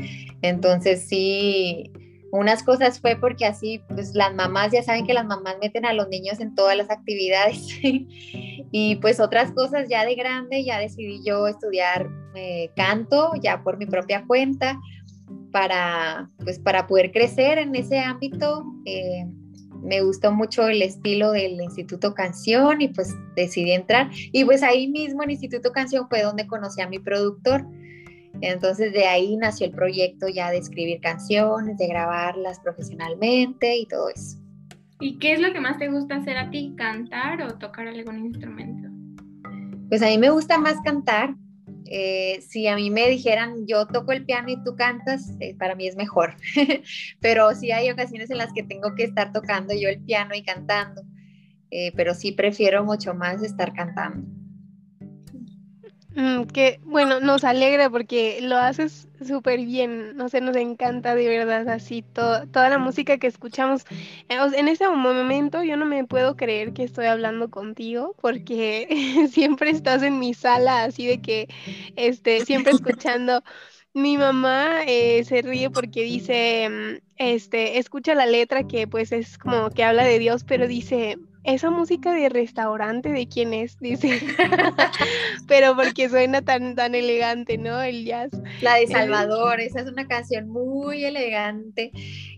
Entonces 0.42 1.06
sí, 1.08 1.92
unas 2.36 2.62
cosas 2.62 3.00
fue 3.00 3.16
porque 3.16 3.46
así, 3.46 3.82
pues 3.88 4.14
las 4.14 4.34
mamás 4.34 4.72
ya 4.72 4.82
saben 4.82 5.06
que 5.06 5.14
las 5.14 5.26
mamás 5.26 5.56
meten 5.60 5.86
a 5.86 5.92
los 5.92 6.08
niños 6.08 6.40
en 6.40 6.54
todas 6.54 6.76
las 6.76 6.90
actividades. 6.90 7.66
y 7.82 8.96
pues 8.96 9.20
otras 9.20 9.52
cosas 9.52 9.88
ya 9.88 10.04
de 10.04 10.14
grande, 10.14 10.64
ya 10.64 10.78
decidí 10.78 11.20
yo 11.24 11.46
estudiar 11.48 12.08
eh, 12.34 12.70
canto 12.76 13.32
ya 13.42 13.62
por 13.62 13.78
mi 13.78 13.86
propia 13.86 14.24
cuenta 14.26 14.78
para, 15.50 16.30
pues 16.44 16.58
para 16.58 16.86
poder 16.86 17.12
crecer 17.12 17.58
en 17.58 17.74
ese 17.74 17.98
ámbito. 17.98 18.64
Eh, 18.84 19.26
me 19.82 20.02
gustó 20.02 20.32
mucho 20.32 20.66
el 20.68 20.82
estilo 20.82 21.30
del 21.30 21.60
Instituto 21.60 22.12
Canción 22.12 22.82
y 22.82 22.88
pues 22.88 23.14
decidí 23.36 23.72
entrar. 23.72 24.10
Y 24.32 24.44
pues 24.44 24.62
ahí 24.62 24.88
mismo 24.88 25.22
en 25.22 25.30
Instituto 25.30 25.72
Canción 25.72 26.08
fue 26.08 26.22
donde 26.22 26.46
conocí 26.46 26.80
a 26.80 26.88
mi 26.88 26.98
productor 26.98 27.64
entonces 28.40 28.92
de 28.92 29.06
ahí 29.06 29.36
nació 29.36 29.66
el 29.66 29.72
proyecto 29.72 30.28
ya 30.28 30.50
de 30.50 30.58
escribir 30.58 31.00
canciones, 31.00 31.78
de 31.78 31.86
grabarlas 31.86 32.60
profesionalmente 32.60 33.76
y 33.76 33.86
todo 33.86 34.08
eso. 34.10 34.38
¿Y 35.00 35.18
qué 35.18 35.32
es 35.34 35.40
lo 35.40 35.52
que 35.52 35.60
más 35.60 35.78
te 35.78 35.88
gusta 35.88 36.16
hacer 36.16 36.38
a 36.38 36.50
ti? 36.50 36.74
¿Cantar 36.76 37.42
o 37.42 37.58
tocar 37.58 37.86
algún 37.86 38.26
instrumento? 38.26 38.88
Pues 39.88 40.02
a 40.02 40.06
mí 40.06 40.18
me 40.18 40.30
gusta 40.30 40.58
más 40.58 40.80
cantar. 40.82 41.34
Eh, 41.88 42.40
si 42.40 42.66
a 42.66 42.74
mí 42.74 42.90
me 42.90 43.08
dijeran 43.08 43.64
yo 43.66 43.86
toco 43.86 44.10
el 44.10 44.24
piano 44.24 44.48
y 44.48 44.62
tú 44.64 44.74
cantas, 44.74 45.36
eh, 45.38 45.54
para 45.54 45.74
mí 45.74 45.86
es 45.86 45.96
mejor. 45.96 46.36
pero 47.20 47.54
sí 47.54 47.70
hay 47.72 47.90
ocasiones 47.90 48.30
en 48.30 48.38
las 48.38 48.52
que 48.52 48.62
tengo 48.62 48.94
que 48.94 49.04
estar 49.04 49.32
tocando 49.32 49.74
yo 49.74 49.88
el 49.88 50.00
piano 50.00 50.34
y 50.34 50.42
cantando. 50.42 51.02
Eh, 51.70 51.92
pero 51.94 52.14
sí 52.14 52.32
prefiero 52.32 52.84
mucho 52.84 53.14
más 53.14 53.42
estar 53.42 53.72
cantando. 53.74 54.26
Mm, 56.16 56.44
que 56.44 56.80
bueno, 56.84 57.20
nos 57.20 57.44
alegra 57.44 57.90
porque 57.90 58.38
lo 58.40 58.56
haces 58.56 59.06
súper 59.22 59.60
bien, 59.66 60.16
no 60.16 60.30
sé, 60.30 60.40
nos 60.40 60.56
encanta 60.56 61.14
de 61.14 61.28
verdad 61.28 61.68
así 61.68 62.02
toda 62.02 62.68
la 62.70 62.78
música 62.78 63.18
que 63.18 63.26
escuchamos. 63.26 63.84
Eh, 64.30 64.38
en 64.54 64.68
ese 64.68 64.88
momento 64.88 65.62
yo 65.62 65.76
no 65.76 65.84
me 65.84 66.04
puedo 66.06 66.34
creer 66.34 66.72
que 66.72 66.84
estoy 66.84 67.04
hablando 67.04 67.50
contigo 67.50 68.14
porque 68.22 68.88
siempre 69.30 69.68
estás 69.70 70.02
en 70.02 70.18
mi 70.18 70.32
sala 70.32 70.84
así 70.84 71.06
de 71.06 71.20
que 71.20 71.48
este 71.96 72.46
siempre 72.46 72.72
escuchando 72.72 73.42
mi 73.92 74.16
mamá 74.18 74.84
eh, 74.86 75.22
se 75.24 75.42
ríe 75.42 75.70
porque 75.70 76.02
dice, 76.02 76.68
mm, 76.70 76.98
este, 77.16 77.78
escucha 77.78 78.14
la 78.14 78.26
letra 78.26 78.64
que 78.64 78.86
pues 78.86 79.12
es 79.12 79.36
como 79.38 79.70
que 79.70 79.84
habla 79.84 80.04
de 80.04 80.18
Dios, 80.18 80.44
pero 80.44 80.66
dice, 80.66 81.18
esa 81.46 81.70
música 81.70 82.12
de 82.12 82.28
restaurante, 82.28 83.10
¿de 83.10 83.28
quién 83.28 83.54
es? 83.54 83.78
Dice. 83.78 84.20
Pero 85.48 85.76
porque 85.76 86.08
suena 86.08 86.42
tan, 86.42 86.74
tan 86.74 86.94
elegante, 86.94 87.56
¿no? 87.56 87.80
El 87.82 88.04
jazz. 88.04 88.30
La 88.60 88.74
de 88.74 88.86
Salvador, 88.86 89.60
esa 89.60 89.80
es 89.80 89.86
una 89.86 90.06
canción 90.06 90.48
muy 90.48 91.04
elegante 91.04 91.92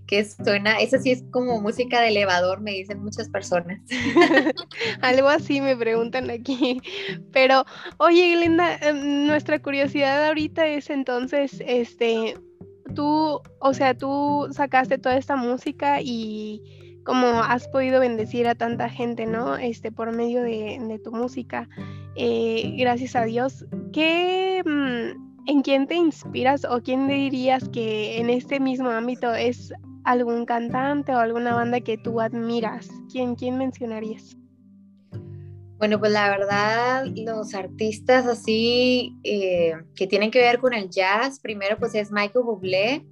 que 0.09 0.25
suena, 0.25 0.79
esa 0.79 0.99
sí 0.99 1.11
es 1.11 1.23
como 1.31 1.61
música 1.61 2.01
de 2.01 2.09
elevador, 2.09 2.63
me 2.63 2.73
dicen 2.73 3.03
muchas 3.03 3.29
personas. 3.29 3.81
Algo 5.03 5.29
así 5.29 5.61
me 5.61 5.77
preguntan 5.77 6.31
aquí. 6.31 6.81
Pero, 7.31 7.65
oye, 7.99 8.35
Glenda, 8.35 8.77
em, 8.77 9.27
nuestra 9.27 9.61
curiosidad 9.61 10.27
ahorita 10.27 10.67
es 10.67 10.89
entonces, 10.89 11.63
este, 11.67 12.35
tú, 12.95 13.41
o 13.61 13.75
sea, 13.75 13.95
tú 13.95 14.49
sacaste 14.51 14.97
toda 14.97 15.19
esta 15.19 15.37
música 15.37 16.01
y 16.01 16.88
como 17.09 17.43
has 17.43 17.67
podido 17.69 18.01
bendecir 18.01 18.47
a 18.47 18.55
tanta 18.55 18.91
gente, 18.91 19.25
¿no? 19.25 19.57
Este, 19.57 19.91
por 19.91 20.13
medio 20.13 20.43
de, 20.43 21.01
tu 21.03 21.11
música. 21.11 21.67
Eh, 22.17 22.75
gracias 22.77 23.17
a 23.17 23.25
Dios. 23.25 23.65
¿Qué, 23.95 24.63
mm, 24.63 25.49
¿En 25.49 25.63
quién 25.63 25.87
te 25.87 25.95
inspiras 25.95 26.67
o 26.67 26.83
quién 26.83 27.09
dirías 27.09 27.67
que 27.71 28.19
en 28.19 28.29
este 28.29 28.61
mismo 28.61 28.91
ámbito 28.91 29.33
es 29.33 29.73
algún 30.05 30.45
cantante 30.45 31.15
o 31.15 31.19
alguna 31.19 31.55
banda 31.55 31.81
que 31.81 31.97
tú 31.97 32.21
admiras? 32.21 32.91
¿Quién, 33.11 33.37
quién 33.37 33.57
mencionarías? 33.57 34.37
Bueno, 35.79 35.99
pues 35.99 36.13
la 36.13 36.29
verdad, 36.29 37.07
los 37.07 37.55
artistas 37.55 38.27
así 38.27 39.17
eh, 39.25 39.73
que 39.95 40.07
tienen 40.07 40.31
que 40.31 40.41
ver 40.41 40.59
con 40.59 40.75
el 40.75 40.91
jazz, 40.91 41.41
primero 41.41 41.79
pues 41.79 41.95
es 41.95 42.13
Michael 42.13 42.45
Bublé, 42.45 43.07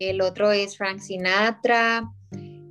el 0.00 0.20
otro 0.20 0.52
es 0.52 0.76
Frank 0.76 0.98
Sinatra, 0.98 2.12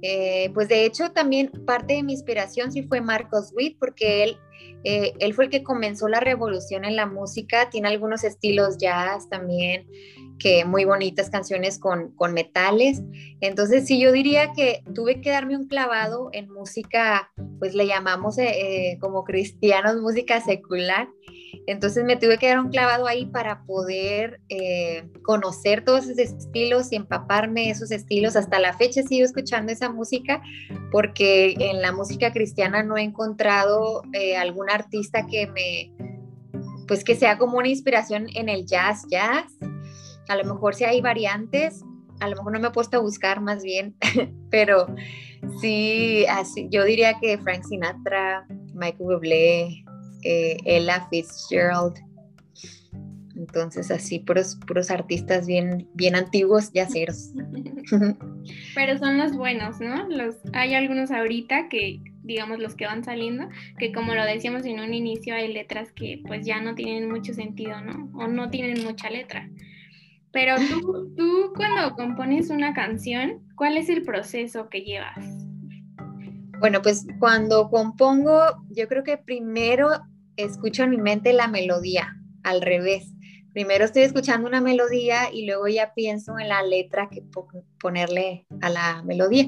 eh, 0.07 0.51
pues 0.53 0.67
de 0.67 0.85
hecho 0.85 1.11
también 1.11 1.49
parte 1.65 1.95
de 1.95 2.03
mi 2.03 2.13
inspiración 2.13 2.71
sí 2.71 2.83
fue 2.83 3.01
Marcos 3.01 3.51
Witt, 3.55 3.79
porque 3.79 4.23
él, 4.23 4.37
eh, 4.83 5.13
él 5.19 5.33
fue 5.33 5.45
el 5.45 5.49
que 5.49 5.63
comenzó 5.63 6.07
la 6.07 6.19
revolución 6.19 6.85
en 6.85 6.95
la 6.95 7.07
música, 7.07 7.71
tiene 7.71 7.87
algunos 7.87 8.23
estilos 8.23 8.77
jazz 8.77 9.27
también, 9.29 9.87
que 10.37 10.63
muy 10.63 10.85
bonitas 10.85 11.31
canciones 11.31 11.79
con, 11.79 12.11
con 12.11 12.33
metales. 12.33 13.01
Entonces 13.41 13.87
sí, 13.87 13.99
yo 13.99 14.11
diría 14.11 14.51
que 14.53 14.83
tuve 14.93 15.21
que 15.21 15.31
darme 15.31 15.57
un 15.57 15.67
clavado 15.67 16.29
en 16.33 16.51
música, 16.51 17.31
pues 17.57 17.73
le 17.73 17.87
llamamos 17.87 18.37
eh, 18.37 18.99
como 19.01 19.23
cristianos 19.23 19.99
música 20.01 20.39
secular. 20.39 21.07
Entonces 21.67 22.03
me 22.03 22.15
tuve 22.17 22.37
que 22.37 22.47
dar 22.47 22.59
un 22.59 22.69
clavado 22.69 23.07
ahí 23.07 23.25
para 23.25 23.63
poder 23.63 24.41
eh, 24.49 25.09
conocer 25.23 25.83
todos 25.83 26.05
esos 26.05 26.17
estilos 26.17 26.91
y 26.91 26.95
empaparme 26.95 27.69
esos 27.69 27.91
estilos. 27.91 28.35
Hasta 28.35 28.59
la 28.59 28.73
fecha 28.73 29.03
sigo 29.03 29.25
escuchando 29.25 29.71
esa 29.71 29.89
música 29.89 30.41
porque 30.91 31.55
en 31.59 31.81
la 31.81 31.91
música 31.91 32.31
cristiana 32.31 32.83
no 32.83 32.97
he 32.97 33.03
encontrado 33.03 34.03
eh, 34.13 34.37
algún 34.37 34.69
artista 34.69 35.25
que 35.25 35.47
me, 35.47 35.91
pues 36.87 37.03
que 37.03 37.15
sea 37.15 37.37
como 37.37 37.57
una 37.57 37.67
inspiración 37.67 38.27
en 38.35 38.49
el 38.49 38.65
jazz, 38.65 39.05
jazz. 39.09 39.51
A 40.27 40.35
lo 40.35 40.43
mejor 40.43 40.75
si 40.75 40.85
hay 40.85 41.01
variantes, 41.01 41.83
a 42.19 42.27
lo 42.27 42.35
mejor 42.37 42.53
no 42.53 42.59
me 42.59 42.67
he 42.69 42.71
puesto 42.71 42.97
a 42.97 43.01
buscar 43.01 43.41
más 43.41 43.63
bien, 43.63 43.95
pero 44.49 44.87
sí, 45.59 46.25
así, 46.29 46.67
yo 46.71 46.83
diría 46.83 47.19
que 47.19 47.37
Frank 47.37 47.63
Sinatra, 47.63 48.45
Michael 48.73 49.15
Bublé, 49.15 49.85
eh, 50.25 50.57
Ella 50.65 51.07
Fitzgerald. 51.09 51.93
Entonces, 53.35 53.91
así, 53.91 54.19
puros, 54.19 54.57
puros 54.65 54.89
artistas 54.89 55.45
bien, 55.45 55.87
bien 55.93 56.15
antiguos, 56.15 56.71
yaceros. 56.73 57.31
Pero 58.75 58.97
son 58.97 59.17
los 59.17 59.35
buenos, 59.35 59.79
¿no? 59.79 60.07
Los, 60.09 60.37
hay 60.53 60.73
algunos 60.73 61.11
ahorita 61.11 61.67
que, 61.69 62.01
digamos, 62.23 62.59
los 62.59 62.75
que 62.75 62.85
van 62.85 63.03
saliendo, 63.03 63.47
que 63.77 63.91
como 63.91 64.15
lo 64.15 64.23
decíamos 64.23 64.65
en 64.65 64.79
un 64.79 64.93
inicio, 64.93 65.35
hay 65.35 65.53
letras 65.53 65.91
que 65.91 66.23
pues 66.25 66.45
ya 66.45 66.61
no 66.61 66.75
tienen 66.75 67.11
mucho 67.11 67.33
sentido, 67.33 67.79
¿no? 67.81 68.09
O 68.17 68.27
no 68.27 68.49
tienen 68.49 68.83
mucha 68.83 69.09
letra. 69.09 69.49
Pero 70.31 70.55
tú, 70.57 71.13
tú 71.15 71.53
cuando 71.55 71.95
compones 71.95 72.49
una 72.49 72.73
canción, 72.73 73.43
¿cuál 73.55 73.77
es 73.77 73.89
el 73.89 74.03
proceso 74.03 74.69
que 74.69 74.81
llevas? 74.81 75.23
Bueno, 76.59 76.81
pues 76.81 77.05
cuando 77.19 77.69
compongo, 77.69 78.41
yo 78.69 78.87
creo 78.87 79.03
que 79.03 79.17
primero 79.17 79.89
escucho 80.37 80.83
en 80.83 80.91
mi 80.91 80.97
mente 80.97 81.33
la 81.33 81.47
melodía, 81.47 82.17
al 82.43 82.61
revés. 82.61 83.11
Primero 83.53 83.85
estoy 83.85 84.03
escuchando 84.03 84.49
una 84.49 84.59
melodía 84.59 85.31
y 85.31 85.45
luego 85.45 85.67
ya 85.69 85.93
pienso 85.93 86.37
en 86.37 86.49
la 86.49 86.61
letra 86.61 87.07
que 87.09 87.23
ponerle 87.79 88.45
a 88.61 88.69
la 88.69 89.01
melodía. 89.03 89.47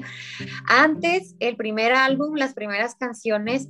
Antes, 0.66 1.36
el 1.40 1.56
primer 1.56 1.92
álbum, 1.92 2.34
las 2.34 2.54
primeras 2.54 2.94
canciones, 2.94 3.68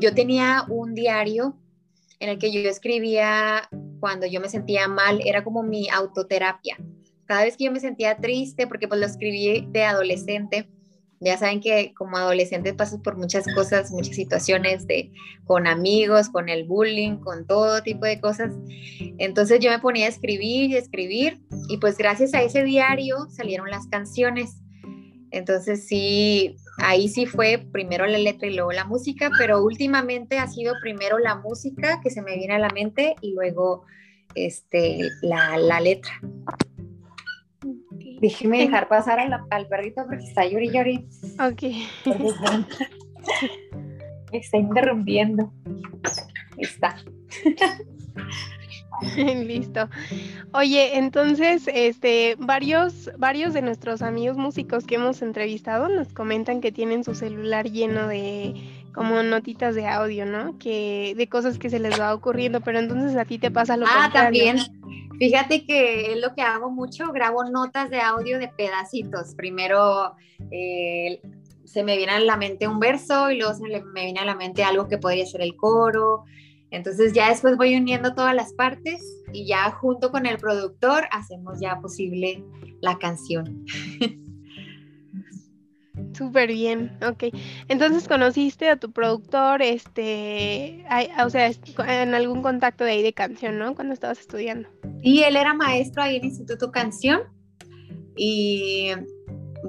yo 0.00 0.14
tenía 0.14 0.64
un 0.68 0.94
diario 0.94 1.58
en 2.20 2.28
el 2.28 2.38
que 2.38 2.52
yo 2.52 2.60
escribía 2.70 3.68
cuando 3.98 4.26
yo 4.26 4.40
me 4.40 4.48
sentía 4.48 4.86
mal, 4.86 5.20
era 5.24 5.42
como 5.42 5.62
mi 5.62 5.88
autoterapia. 5.88 6.76
Cada 7.26 7.44
vez 7.44 7.56
que 7.56 7.64
yo 7.64 7.72
me 7.72 7.80
sentía 7.80 8.16
triste, 8.16 8.66
porque 8.66 8.86
pues 8.86 9.00
lo 9.00 9.06
escribí 9.06 9.66
de 9.70 9.84
adolescente, 9.84 10.68
ya 11.20 11.36
saben 11.36 11.60
que 11.60 11.92
como 11.94 12.16
adolescentes 12.16 12.72
pasas 12.74 13.00
por 13.00 13.18
muchas 13.18 13.44
cosas, 13.54 13.90
muchas 13.90 14.16
situaciones 14.16 14.86
de 14.86 15.12
con 15.44 15.66
amigos, 15.66 16.30
con 16.30 16.48
el 16.48 16.64
bullying, 16.64 17.18
con 17.18 17.46
todo 17.46 17.82
tipo 17.82 18.06
de 18.06 18.20
cosas. 18.20 18.54
Entonces 19.18 19.60
yo 19.60 19.70
me 19.70 19.78
ponía 19.80 20.06
a 20.06 20.08
escribir 20.08 20.70
y 20.70 20.76
escribir 20.76 21.38
y 21.68 21.76
pues 21.76 21.98
gracias 21.98 22.32
a 22.32 22.42
ese 22.42 22.64
diario 22.64 23.28
salieron 23.28 23.68
las 23.70 23.86
canciones. 23.88 24.62
Entonces 25.30 25.86
sí, 25.86 26.56
ahí 26.78 27.08
sí 27.08 27.26
fue 27.26 27.66
primero 27.70 28.06
la 28.06 28.18
letra 28.18 28.48
y 28.48 28.54
luego 28.54 28.72
la 28.72 28.84
música, 28.84 29.30
pero 29.36 29.62
últimamente 29.62 30.38
ha 30.38 30.48
sido 30.48 30.72
primero 30.80 31.18
la 31.18 31.36
música 31.36 32.00
que 32.02 32.10
se 32.10 32.22
me 32.22 32.36
viene 32.36 32.54
a 32.54 32.58
la 32.58 32.70
mente 32.70 33.14
y 33.20 33.34
luego 33.34 33.84
este, 34.34 35.10
la, 35.20 35.58
la 35.58 35.80
letra. 35.80 36.12
Déjeme 38.20 38.58
dejar 38.58 38.88
pasar 38.88 39.18
al, 39.18 39.68
perrito 39.68 40.04
porque 40.06 40.24
está 40.24 40.46
llori 40.46 40.70
llori. 40.70 41.08
Ok. 41.40 41.62
está 44.32 44.58
interrumpiendo. 44.58 45.52
Está. 46.58 46.96
Listo. 49.46 49.88
Oye, 50.52 50.98
entonces, 50.98 51.68
este, 51.72 52.36
varios, 52.38 53.10
varios 53.16 53.54
de 53.54 53.62
nuestros 53.62 54.02
amigos 54.02 54.36
músicos 54.36 54.84
que 54.84 54.96
hemos 54.96 55.22
entrevistado 55.22 55.88
nos 55.88 56.12
comentan 56.12 56.60
que 56.60 56.72
tienen 56.72 57.04
su 57.04 57.14
celular 57.14 57.70
lleno 57.70 58.08
de 58.08 58.54
como 58.92 59.22
notitas 59.22 59.74
de 59.74 59.86
audio, 59.86 60.26
¿no? 60.26 60.58
Que 60.58 61.14
de 61.16 61.28
cosas 61.28 61.58
que 61.58 61.70
se 61.70 61.78
les 61.78 61.98
va 61.98 62.14
ocurriendo, 62.14 62.60
pero 62.60 62.78
entonces 62.78 63.16
a 63.16 63.24
ti 63.24 63.38
te 63.38 63.50
pasa 63.50 63.76
lo 63.76 63.86
ah, 63.88 64.10
también. 64.12 64.58
Fíjate 65.20 65.66
que 65.66 66.14
es 66.14 66.18
lo 66.18 66.34
que 66.34 66.40
hago 66.40 66.70
mucho, 66.70 67.12
grabo 67.12 67.44
notas 67.44 67.90
de 67.90 68.00
audio 68.00 68.38
de 68.38 68.48
pedacitos. 68.48 69.34
Primero 69.34 70.14
eh, 70.50 71.20
se 71.66 71.84
me 71.84 71.98
viene 71.98 72.12
a 72.12 72.20
la 72.20 72.38
mente 72.38 72.66
un 72.66 72.80
verso 72.80 73.30
y 73.30 73.36
luego 73.36 73.52
se 73.52 73.64
me 73.68 74.04
viene 74.04 74.18
a 74.18 74.24
la 74.24 74.34
mente 74.34 74.64
algo 74.64 74.88
que 74.88 74.96
podría 74.96 75.26
ser 75.26 75.42
el 75.42 75.56
coro. 75.56 76.24
Entonces 76.70 77.12
ya 77.12 77.28
después 77.28 77.58
voy 77.58 77.76
uniendo 77.76 78.14
todas 78.14 78.34
las 78.34 78.54
partes 78.54 79.22
y 79.30 79.46
ya 79.46 79.70
junto 79.72 80.10
con 80.10 80.24
el 80.24 80.38
productor 80.38 81.04
hacemos 81.10 81.60
ya 81.60 81.78
posible 81.80 82.42
la 82.80 82.96
canción. 82.98 83.66
Súper 86.20 86.52
bien, 86.52 86.98
ok. 87.00 87.34
Entonces 87.68 88.06
conociste 88.06 88.68
a 88.68 88.76
tu 88.76 88.92
productor, 88.92 89.62
este, 89.62 90.84
o 91.24 91.30
sea, 91.30 91.50
en 91.88 92.12
algún 92.12 92.42
contacto 92.42 92.84
de 92.84 92.90
ahí 92.90 93.02
de 93.02 93.14
canción, 93.14 93.58
¿no? 93.58 93.74
Cuando 93.74 93.94
estabas 93.94 94.20
estudiando. 94.20 94.68
Sí, 95.02 95.22
él 95.22 95.34
era 95.34 95.54
maestro 95.54 96.02
ahí 96.02 96.16
en 96.16 96.26
Instituto 96.26 96.70
Canción 96.70 97.22
y 98.14 98.90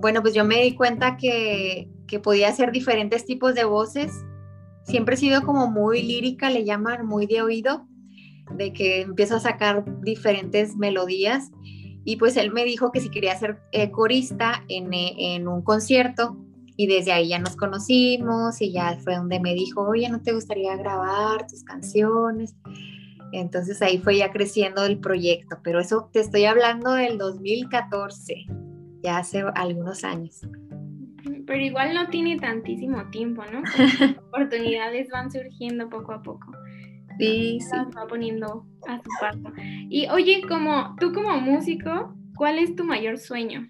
bueno, 0.02 0.22
pues 0.22 0.34
yo 0.34 0.44
me 0.44 0.62
di 0.62 0.76
cuenta 0.76 1.16
que, 1.16 1.88
que 2.06 2.20
podía 2.20 2.50
hacer 2.50 2.74
diferentes 2.74 3.26
tipos 3.26 3.56
de 3.56 3.64
voces. 3.64 4.12
Siempre 4.84 5.16
he 5.16 5.18
sido 5.18 5.44
como 5.44 5.72
muy 5.72 6.04
lírica, 6.04 6.50
le 6.50 6.66
llaman 6.66 7.06
muy 7.06 7.28
de 7.28 7.42
oído. 7.44 7.88
de 8.58 8.74
que 8.74 9.04
empiezo 9.04 9.38
a 9.38 9.40
sacar 9.40 9.86
diferentes 10.02 10.76
melodías 10.76 11.50
y 12.04 12.16
pues 12.18 12.38
él 12.38 12.52
me 12.52 12.66
dijo 12.66 12.92
que 12.92 13.00
si 13.00 13.10
quería 13.10 13.36
ser 13.38 13.60
eh, 13.72 13.92
corista 13.92 14.64
en, 14.68 14.94
eh, 14.94 15.36
en, 15.36 15.48
un 15.48 15.62
concierto 15.62 16.38
y 16.76 16.88
desde 16.88 17.12
ahí 17.12 17.30
ya 17.30 17.40
nos 17.40 17.56
conocimos 17.56 18.62
y 18.62 18.72
ya 18.72 18.98
fue 19.04 19.16
donde 19.16 19.40
me 19.40 19.54
dijo, 19.54 19.82
oye, 19.82 20.10
¿no 20.10 20.22
te 20.22 20.34
gustaría 20.34 20.76
grabar 20.78 21.46
tus 21.48 21.64
canciones? 21.64 22.56
Entonces 23.32 23.82
ahí 23.82 23.98
fue 24.00 24.18
ya 24.18 24.32
creciendo 24.32 24.86
el 24.86 25.00
proyecto, 25.00 25.58
pero 25.64 25.80
eso 25.80 26.10
te 26.12 26.20
estoy 26.20 26.46
hablando 26.46 26.94
del 26.94 27.18
2014, 27.18 28.46
ya 29.04 29.18
hace 29.18 29.44
algunos 29.56 30.04
años. 30.04 30.42
Pero 31.46 31.60
igual 31.62 31.94
no 31.94 32.08
tiene 32.08 32.38
tantísimo 32.40 33.10
tiempo, 33.10 33.44
¿no? 33.52 33.62
oportunidades 34.28 35.10
van 35.10 35.32
surgiendo 35.32 35.90
poco 35.90 36.14
a 36.14 36.22
poco. 36.22 36.52
Sí, 37.22 37.60
sí. 37.60 37.78
va 37.96 38.08
poniendo 38.08 38.66
a 38.88 38.98
su 38.98 39.10
paso. 39.20 39.54
Y 39.90 40.08
oye, 40.10 40.42
como 40.48 40.96
tú 41.00 41.14
como 41.14 41.40
músico, 41.40 42.16
¿cuál 42.36 42.58
es 42.58 42.76
tu 42.76 42.84
mayor 42.84 43.20
sueño? 43.20 43.70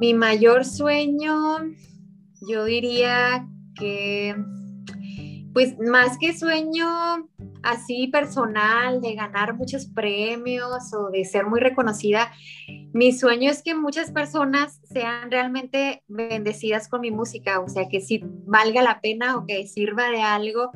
Mi 0.00 0.14
mayor 0.14 0.64
sueño, 0.64 1.58
yo 2.48 2.64
diría 2.64 3.46
que, 3.74 4.34
pues 5.52 5.76
más 5.78 6.16
que 6.18 6.36
sueño 6.36 7.28
así 7.62 8.06
personal, 8.06 9.02
de 9.02 9.14
ganar 9.14 9.54
muchos 9.54 9.86
premios 9.86 10.94
o 10.94 11.10
de 11.10 11.24
ser 11.24 11.46
muy 11.46 11.60
reconocida, 11.60 12.32
mi 12.94 13.12
sueño 13.12 13.50
es 13.50 13.62
que 13.62 13.74
muchas 13.74 14.10
personas 14.10 14.80
sean 14.84 15.30
realmente 15.30 16.02
bendecidas 16.08 16.88
con 16.88 17.02
mi 17.02 17.10
música, 17.10 17.60
o 17.60 17.68
sea, 17.68 17.88
que 17.88 18.00
sí 18.00 18.22
valga 18.46 18.80
la 18.80 19.00
pena 19.00 19.36
o 19.36 19.44
que 19.44 19.66
sirva 19.66 20.10
de 20.10 20.22
algo 20.22 20.70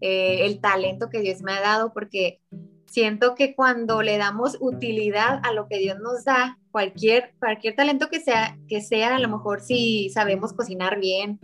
eh, 0.00 0.46
el 0.46 0.60
talento 0.60 1.10
que 1.10 1.20
Dios 1.20 1.42
me 1.42 1.52
ha 1.52 1.60
dado, 1.60 1.92
porque 1.92 2.40
siento 2.86 3.34
que 3.34 3.54
cuando 3.54 4.02
le 4.02 4.18
damos 4.18 4.56
utilidad 4.60 5.40
a 5.44 5.52
lo 5.52 5.68
que 5.68 5.78
Dios 5.78 5.98
nos 6.00 6.24
da, 6.24 6.58
cualquier, 6.70 7.34
cualquier 7.38 7.76
talento 7.76 8.08
que 8.08 8.20
sea, 8.20 8.58
que 8.68 8.80
sea, 8.80 9.16
a 9.16 9.18
lo 9.20 9.28
mejor 9.28 9.60
si 9.60 10.10
sabemos 10.10 10.52
cocinar 10.52 10.98
bien, 10.98 11.38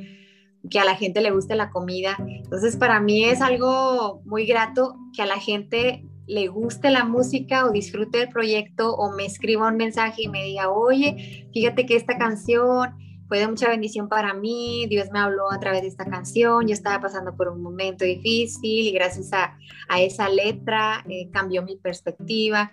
que 0.69 0.81
a 0.81 0.85
la 0.85 0.97
gente 0.97 1.21
le 1.21 1.31
guste 1.31 1.55
la 1.55 1.71
comida. 1.71 2.16
Entonces, 2.19 2.77
para 2.77 3.01
mí 3.01 3.25
es 3.25 3.40
algo 3.40 4.23
muy 4.25 4.47
grato 4.47 4.97
que 5.14 5.23
a 5.23 5.27
la 5.27 5.38
gente 5.38 6.05
le 6.27 6.49
guste 6.49 6.90
la 6.90 7.05
música 7.05 7.66
o 7.66 7.71
disfrute 7.71 8.23
el 8.23 8.29
proyecto 8.29 8.95
o 8.95 9.14
me 9.14 9.27
escriba 9.27 9.69
un 9.69 9.77
mensaje 9.77 10.23
y 10.23 10.29
me 10.29 10.42
diga, 10.42 10.71
oye, 10.71 11.49
fíjate 11.53 11.87
que 11.87 11.95
esta 11.95 12.19
canción 12.19 12.95
fue 13.29 13.39
de 13.39 13.49
mucha 13.49 13.69
bendición 13.69 14.09
para 14.09 14.35
mí, 14.35 14.87
Dios 14.89 15.09
me 15.12 15.19
habló 15.19 15.51
a 15.51 15.59
través 15.59 15.83
de 15.83 15.89
esta 15.89 16.05
canción, 16.05 16.67
yo 16.67 16.75
estaba 16.75 17.01
pasando 17.01 17.37
por 17.37 17.49
un 17.49 17.62
momento 17.62 18.05
difícil 18.05 18.87
y 18.87 18.93
gracias 18.93 19.33
a, 19.33 19.59
esa 19.99 20.29
letra 20.29 21.05
eh, 21.09 21.29
cambió 21.33 21.62
mi 21.62 21.77
perspectiva. 21.77 22.73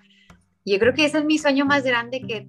Yo 0.65 0.79
creo 0.79 0.93
que 0.93 1.05
ese 1.05 1.19
es 1.19 1.25
mi 1.25 1.37
sueño 1.37 1.65
más 1.65 1.83
grande, 1.83 2.21
que 2.21 2.47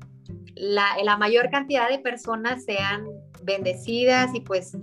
la, 0.55 0.97
la 1.03 1.17
mayor 1.17 1.51
cantidad 1.51 1.89
de 1.89 1.99
personas 1.99 2.65
sean 2.65 3.07
bendecidas 3.43 4.35
y 4.35 4.41
pues 4.41 4.77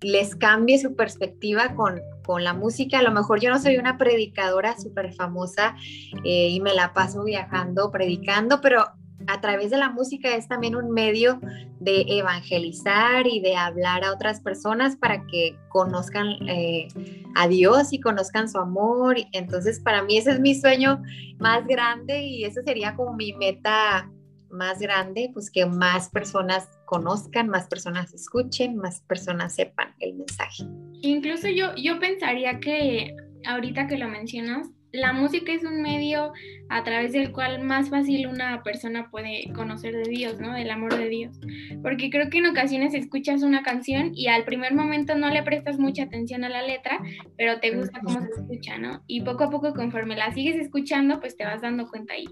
les 0.00 0.34
cambie 0.34 0.78
su 0.78 0.96
perspectiva 0.96 1.74
con, 1.74 2.00
con, 2.24 2.42
la 2.42 2.54
música. 2.54 2.98
A 2.98 3.02
lo 3.02 3.12
mejor 3.12 3.40
yo 3.40 3.50
no 3.50 3.58
soy 3.58 3.76
una 3.76 3.98
predicadora 3.98 4.78
súper 4.78 5.12
famosa 5.12 5.76
eh, 6.24 6.48
y 6.48 6.60
me 6.60 6.74
la 6.74 6.94
paso 6.94 7.24
viajando, 7.24 7.90
predicando, 7.90 8.60
pero 8.60 8.86
a 9.26 9.40
través 9.40 9.70
de 9.70 9.78
la 9.78 9.90
música 9.90 10.34
es 10.34 10.48
también 10.48 10.76
un 10.76 10.90
medio 10.90 11.40
de 11.80 12.04
evangelizar 12.08 13.26
y 13.26 13.40
de 13.40 13.56
hablar 13.56 14.04
a 14.04 14.12
otras 14.12 14.40
personas 14.40 14.96
para 14.96 15.26
que 15.26 15.56
conozcan 15.68 16.26
eh, 16.48 16.88
a 17.34 17.48
Dios 17.48 17.92
y 17.92 18.00
conozcan 18.00 18.48
su 18.48 18.58
amor. 18.58 19.16
Entonces, 19.32 19.80
para 19.80 20.02
mí 20.02 20.18
ese 20.18 20.32
es 20.32 20.40
mi 20.40 20.54
sueño 20.54 21.02
más 21.38 21.66
grande 21.66 22.22
y 22.22 22.44
ese 22.44 22.62
sería 22.62 22.94
como 22.96 23.14
mi 23.14 23.32
meta 23.32 24.10
más 24.50 24.80
grande, 24.80 25.30
pues 25.32 25.50
que 25.50 25.64
más 25.64 26.08
personas 26.08 26.68
conozcan, 26.84 27.48
más 27.48 27.68
personas 27.68 28.12
escuchen, 28.12 28.76
más 28.76 29.00
personas 29.02 29.54
sepan 29.54 29.94
el 30.00 30.14
mensaje. 30.14 30.64
Incluso 31.02 31.48
yo, 31.48 31.74
yo 31.76 32.00
pensaría 32.00 32.58
que 32.58 33.14
ahorita 33.46 33.86
que 33.86 33.96
lo 33.96 34.08
mencionas, 34.08 34.68
la 34.92 35.12
música 35.12 35.52
es 35.52 35.64
un 35.64 35.82
medio 35.82 36.32
a 36.68 36.82
través 36.84 37.12
del 37.12 37.32
cual 37.32 37.62
más 37.62 37.90
fácil 37.90 38.26
una 38.26 38.62
persona 38.62 39.10
puede 39.10 39.50
conocer 39.54 39.94
de 39.94 40.08
Dios, 40.08 40.40
¿no? 40.40 40.54
Del 40.54 40.70
amor 40.70 40.96
de 40.96 41.08
Dios. 41.08 41.38
Porque 41.82 42.10
creo 42.10 42.28
que 42.30 42.38
en 42.38 42.46
ocasiones 42.46 42.94
escuchas 42.94 43.42
una 43.42 43.62
canción 43.62 44.12
y 44.14 44.26
al 44.28 44.44
primer 44.44 44.74
momento 44.74 45.14
no 45.14 45.30
le 45.30 45.42
prestas 45.42 45.78
mucha 45.78 46.04
atención 46.04 46.44
a 46.44 46.48
la 46.48 46.62
letra, 46.62 46.98
pero 47.36 47.60
te 47.60 47.74
gusta 47.76 48.00
cómo 48.00 48.20
se 48.20 48.30
escucha, 48.40 48.78
¿no? 48.78 49.02
Y 49.06 49.22
poco 49.22 49.44
a 49.44 49.50
poco 49.50 49.74
conforme 49.74 50.16
la 50.16 50.32
sigues 50.32 50.56
escuchando, 50.56 51.20
pues 51.20 51.36
te 51.36 51.44
vas 51.44 51.62
dando 51.62 51.88
cuenta 51.88 52.14
ahí. 52.14 52.26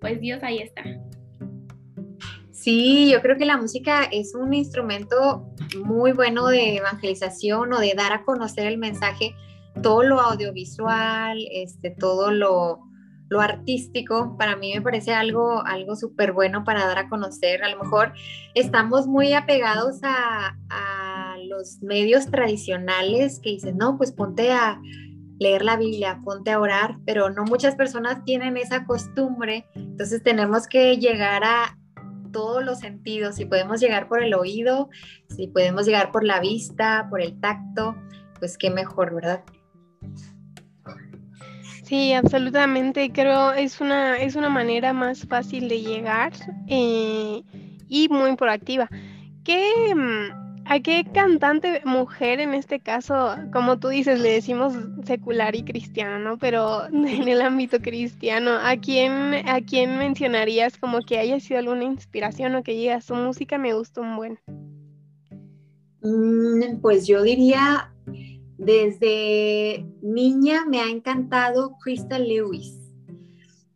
Pues 0.00 0.20
Dios 0.20 0.42
ahí 0.42 0.58
está. 0.58 0.82
Sí, 2.50 3.10
yo 3.10 3.20
creo 3.22 3.36
que 3.36 3.44
la 3.44 3.56
música 3.56 4.04
es 4.04 4.34
un 4.34 4.54
instrumento 4.54 5.48
muy 5.84 6.12
bueno 6.12 6.46
de 6.46 6.76
evangelización 6.76 7.72
o 7.72 7.80
de 7.80 7.94
dar 7.96 8.12
a 8.12 8.22
conocer 8.22 8.66
el 8.66 8.78
mensaje 8.78 9.34
todo 9.82 10.02
lo 10.02 10.20
audiovisual, 10.20 11.38
este, 11.50 11.90
todo 11.90 12.30
lo, 12.30 12.80
artístico, 13.40 14.36
para 14.36 14.56
mí 14.56 14.74
me 14.74 14.82
parece 14.82 15.14
algo, 15.14 15.64
algo 15.64 15.96
súper 15.96 16.32
bueno 16.32 16.64
para 16.64 16.84
dar 16.84 16.98
a 16.98 17.08
conocer. 17.08 17.64
A 17.64 17.70
lo 17.70 17.82
mejor 17.82 18.12
estamos 18.54 19.06
muy 19.06 19.32
apegados 19.32 20.00
a, 20.02 20.56
los 21.48 21.82
medios 21.82 22.30
tradicionales 22.30 23.40
que 23.40 23.50
dicen, 23.50 23.76
no, 23.76 23.98
pues 23.98 24.12
ponte 24.12 24.52
a 24.52 24.80
leer 25.38 25.64
la 25.64 25.76
Biblia, 25.76 26.20
ponte 26.24 26.52
a 26.52 26.60
orar, 26.60 26.98
pero 27.04 27.30
no 27.30 27.44
muchas 27.44 27.74
personas 27.74 28.24
tienen 28.24 28.56
esa 28.56 28.84
costumbre, 28.84 29.66
entonces 29.74 30.22
tenemos 30.22 30.66
que 30.66 30.96
llegar 30.98 31.42
a 31.44 31.76
todos 32.32 32.64
los 32.64 32.78
sentidos, 32.78 33.34
si 33.36 33.44
podemos 33.44 33.80
llegar 33.80 34.08
por 34.08 34.22
el 34.22 34.34
oído, 34.34 34.88
si 35.28 35.48
podemos 35.48 35.84
llegar 35.84 36.12
por 36.12 36.24
la 36.24 36.40
vista, 36.40 37.06
por 37.10 37.20
el 37.20 37.38
tacto, 37.40 37.96
pues 38.38 38.56
qué 38.56 38.70
mejor, 38.70 39.14
¿verdad? 39.14 39.44
Sí, 41.82 42.12
absolutamente. 42.12 43.10
Creo 43.12 43.52
es 43.52 43.80
una 43.80 44.16
es 44.16 44.36
una 44.36 44.48
manera 44.48 44.92
más 44.92 45.26
fácil 45.26 45.68
de 45.68 45.80
llegar 45.82 46.32
eh, 46.68 47.42
y 47.88 48.08
muy 48.08 48.36
proactiva. 48.36 48.88
¿Qué, 49.44 49.94
mm, 49.94 50.42
¿A 50.64 50.78
qué 50.78 51.04
cantante 51.12 51.82
mujer 51.84 52.38
en 52.38 52.54
este 52.54 52.78
caso, 52.78 53.36
como 53.52 53.78
tú 53.80 53.88
dices, 53.88 54.20
le 54.20 54.30
decimos 54.32 54.74
secular 55.04 55.56
y 55.56 55.64
cristiano, 55.64 56.18
¿no? 56.20 56.38
Pero 56.38 56.86
en 56.92 57.28
el 57.28 57.42
ámbito 57.42 57.80
cristiano, 57.80 58.52
¿a 58.62 58.76
quién, 58.76 59.46
a 59.48 59.60
quién 59.60 59.98
mencionarías 59.98 60.78
como 60.78 61.00
que 61.00 61.18
haya 61.18 61.40
sido 61.40 61.58
alguna 61.58 61.84
inspiración 61.84 62.54
o 62.54 62.62
que 62.62 62.76
llega 62.76 63.00
su 63.00 63.14
música 63.16 63.58
me 63.58 63.74
gustó 63.74 64.02
un 64.02 64.16
buen? 64.16 64.38
Mm, 66.02 66.80
pues 66.80 67.06
yo 67.06 67.22
diría 67.22 67.91
desde 68.64 69.84
niña 70.02 70.64
me 70.66 70.80
ha 70.80 70.88
encantado 70.88 71.76
Crystal 71.82 72.26
Lewis. 72.26 72.78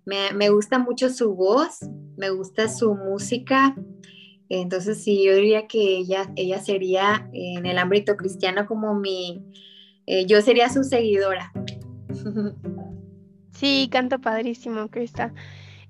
Me, 0.04 0.48
gusta 0.50 0.78
mucho 0.78 1.10
su 1.10 1.34
voz, 1.34 1.80
me 2.16 2.30
gusta 2.30 2.68
su 2.68 2.94
música. 2.94 3.74
Entonces, 4.48 5.02
sí, 5.02 5.24
yo 5.24 5.34
diría 5.34 5.66
que 5.66 5.98
ella, 5.98 6.30
ella 6.36 6.60
sería 6.60 7.28
en 7.32 7.66
el 7.66 7.78
ámbito 7.78 8.16
cristiano 8.16 8.66
como 8.66 8.94
mi, 8.94 9.42
eh, 10.06 10.26
yo 10.26 10.40
sería 10.40 10.68
su 10.68 10.84
seguidora. 10.84 11.52
Sí, 13.52 13.88
canta 13.90 14.18
padrísimo, 14.18 14.88
Crystal. 14.88 15.32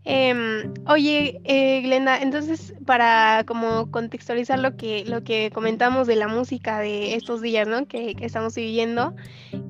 Em, 0.09 0.73
oye, 0.87 1.41
eh, 1.43 1.81
Glenda, 1.83 2.19
entonces 2.23 2.73
para 2.87 3.43
como 3.45 3.91
contextualizar 3.91 4.57
lo 4.57 4.77
que, 4.77 5.05
lo 5.05 5.25
que 5.25 5.51
comentamos 5.53 6.07
de 6.07 6.15
la 6.15 6.29
música 6.29 6.79
de 6.79 7.17
estos 7.17 7.43
días, 7.43 7.67
¿no? 7.67 7.89
Que, 7.89 8.15
estamos 8.21 8.55
viviendo, 8.55 9.17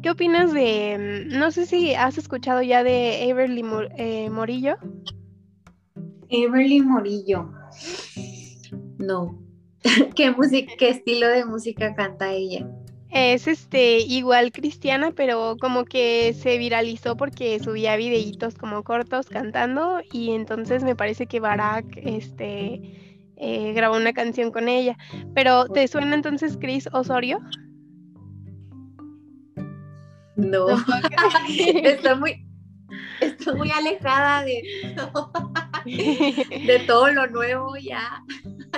¿qué 0.03 0.11
opinas 0.11 0.53
de, 0.53 0.93
em, 0.93 1.29
no 1.29 1.51
sé 1.51 1.65
si 1.65 1.95
has 1.95 2.19
escuchado 2.19 2.61
ya 2.61 2.85
de 2.85 3.31
Everly 3.31 3.65
eh, 3.97 4.29
Morillo? 4.29 4.77
Everly 6.29 6.83
Morillo. 6.83 7.51
No. 8.99 9.43
¿Qué, 10.15 10.33
música, 10.33 10.71
¿Qué 10.79 10.91
estilo 10.91 11.29
de 11.29 11.47
música 11.47 11.95
canta 11.95 12.31
ella? 12.35 12.69
Es 13.11 13.47
este 13.47 13.99
igual 13.99 14.53
cristiana, 14.53 15.13
pero 15.13 15.57
como 15.61 15.85
que 15.85 16.35
se 16.35 16.59
viralizó 16.59 17.17
porque 17.17 17.59
subía 17.61 17.97
videitos 17.97 18.57
como 18.57 18.83
cortos 18.83 19.27
cantando 19.27 20.01
y 20.13 20.33
entonces 20.33 20.83
me 20.83 20.97
parece 20.97 21.27
que 21.27 21.41
Barack 21.41 21.85
este 21.97 22.81
eh, 23.37 23.73
grabó 23.75 23.97
una 23.97 24.13
canción 24.13 24.51
con 24.51 24.69
ella. 24.69 24.97
Pero 25.35 25.67
¿te 25.67 25.87
suena 25.89 26.15
entonces 26.15 26.57
Chris 26.61 26.89
Osorio? 26.93 27.41
No, 30.37 30.67
estoy 31.49 32.19
muy, 32.19 32.47
estoy 33.21 33.57
muy 33.57 33.71
alejada 33.71 34.45
de, 34.45 34.63
de 36.67 36.79
todo 36.87 37.11
lo 37.13 37.27
nuevo 37.29 37.77
ya. 37.77 38.23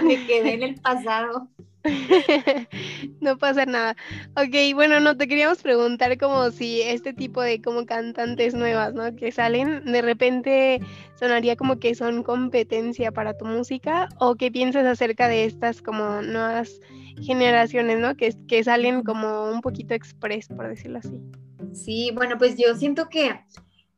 Me 0.03 0.27
quedé 0.27 0.55
en 0.55 0.62
el 0.62 0.75
pasado. 0.77 1.49
no 3.20 3.38
pasa 3.38 3.66
nada. 3.66 3.96
Ok, 4.37 4.74
bueno, 4.74 5.01
no, 5.01 5.16
te 5.16 5.29
queríamos 5.29 5.62
preguntar 5.62 6.18
como 6.18 6.51
si 6.51 6.83
este 6.83 7.12
tipo 7.12 7.40
de 7.40 7.61
como 7.61 7.87
cantantes 7.87 8.55
nuevas, 8.55 8.94
¿no? 8.94 9.14
Que 9.16 9.33
salen, 9.33 9.85
de 9.85 10.03
repente 10.03 10.81
sonaría 11.14 11.57
como 11.57 11.79
que 11.79 11.94
son 11.94 12.22
competencia 12.22 13.12
para 13.12 13.37
tu 13.37 13.44
música 13.44 14.09
o 14.18 14.37
qué 14.37 14.51
piensas 14.51 14.87
acerca 14.87 15.29
de 15.29 15.44
estas 15.44 15.83
como 15.83 16.22
nuevas 16.22 16.81
generaciones, 17.22 17.98
¿no? 17.98 18.16
Que, 18.16 18.35
que 18.46 18.62
salen 18.62 19.03
como 19.03 19.51
un 19.51 19.61
poquito 19.61 19.94
express, 19.94 20.48
por 20.48 20.68
decirlo 20.68 20.98
así. 20.98 21.20
Sí, 21.72 22.11
bueno, 22.14 22.38
pues 22.38 22.57
yo 22.57 22.74
siento 22.74 23.09
que 23.09 23.40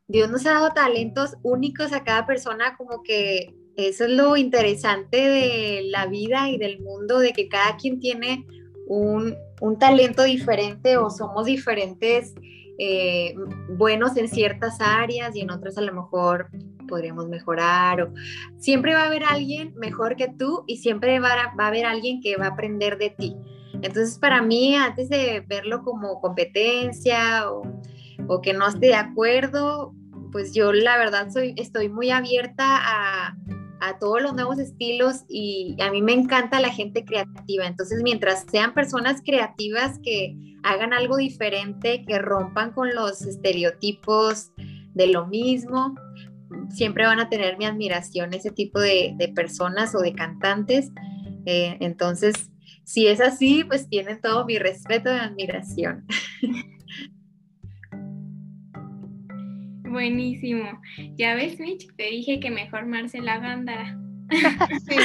Dios 0.07 0.29
nos 0.29 0.45
ha 0.45 0.53
dado 0.53 0.71
talentos 0.71 1.37
únicos 1.43 1.93
a 1.93 2.03
cada 2.03 2.25
persona, 2.25 2.75
como 2.75 3.01
que 3.03 3.53
eso 3.75 4.05
es 4.05 4.11
lo 4.11 4.35
interesante 4.37 5.17
de 5.17 5.83
la 5.85 6.07
vida 6.07 6.49
y 6.49 6.57
del 6.57 6.79
mundo, 6.79 7.19
de 7.19 7.31
que 7.31 7.47
cada 7.47 7.77
quien 7.77 7.99
tiene 7.99 8.45
un, 8.87 9.35
talento 9.79 10.23
diferente 10.23 10.97
o 10.97 11.09
somos 11.09 11.45
diferentes, 11.45 12.33
eh, 12.77 13.35
buenos 13.69 14.17
en 14.17 14.27
ciertas 14.27 14.81
áreas 14.81 15.35
y 15.35 15.41
en 15.41 15.51
otras 15.51 15.77
a 15.77 15.81
lo 15.81 15.93
mejor 15.93 16.49
podríamos 16.87 17.29
mejorar. 17.29 18.01
O, 18.01 18.13
siempre 18.57 18.93
va 18.93 19.03
a 19.03 19.07
haber 19.07 19.23
alguien 19.23 19.73
mejor 19.75 20.15
que 20.15 20.27
tú 20.27 20.63
y 20.67 20.77
siempre 20.77 21.19
va 21.19 21.29
a, 21.29 21.55
va 21.55 21.65
a 21.65 21.67
haber 21.67 21.85
alguien 21.85 22.21
que 22.21 22.35
va 22.37 22.45
a 22.45 22.49
aprender 22.49 22.97
de 22.97 23.11
ti. 23.11 23.35
Entonces, 23.81 24.17
para 24.19 24.41
mí, 24.41 24.75
antes 24.75 25.09
de 25.09 25.43
verlo 25.47 25.83
como 25.83 26.19
competencia 26.19 27.49
o, 27.49 27.63
o 28.27 28.41
que 28.41 28.53
no 28.53 28.67
esté 28.67 28.87
de 28.87 28.95
acuerdo, 28.95 29.93
pues 30.31 30.53
yo 30.53 30.71
la 30.73 30.97
verdad 30.97 31.29
soy, 31.31 31.53
estoy 31.57 31.89
muy 31.89 32.09
abierta 32.09 32.65
a, 32.65 33.37
a 33.81 33.97
todos 33.97 34.21
los 34.21 34.33
nuevos 34.33 34.59
estilos 34.59 35.25
y 35.27 35.75
a 35.81 35.91
mí 35.91 36.01
me 36.01 36.13
encanta 36.13 36.59
la 36.59 36.69
gente 36.69 37.03
creativa. 37.03 37.65
Entonces, 37.65 38.01
mientras 38.03 38.45
sean 38.49 38.73
personas 38.73 39.21
creativas 39.25 39.99
que 40.03 40.35
hagan 40.63 40.93
algo 40.93 41.17
diferente, 41.17 42.05
que 42.05 42.19
rompan 42.19 42.71
con 42.71 42.93
los 42.93 43.23
estereotipos 43.23 44.51
de 44.93 45.07
lo 45.07 45.25
mismo, 45.25 45.95
siempre 46.69 47.07
van 47.07 47.19
a 47.19 47.29
tener 47.29 47.57
mi 47.57 47.65
admiración 47.65 48.33
ese 48.33 48.51
tipo 48.51 48.79
de, 48.79 49.15
personas 49.35 49.95
o 49.95 49.99
de 49.99 50.13
cantantes. 50.13 50.91
Eh, 51.45 51.77
entonces, 51.79 52.51
si 52.83 53.07
es 53.07 53.19
así, 53.19 53.63
pues 53.63 53.89
tienen 53.89 54.21
todo 54.21 54.45
mi 54.45 54.59
respeto 54.59 55.11
y 55.11 55.17
admiración. 55.17 56.05
Buenísimo. 59.91 60.81
Ya 61.17 61.35
ves, 61.35 61.59
Mitch, 61.59 61.87
te 61.95 62.03
dije 62.03 62.39
que 62.39 62.49
mejor 62.49 62.85
Marcela 62.85 63.37
Gándara. 63.39 63.97
sí, 64.87 64.95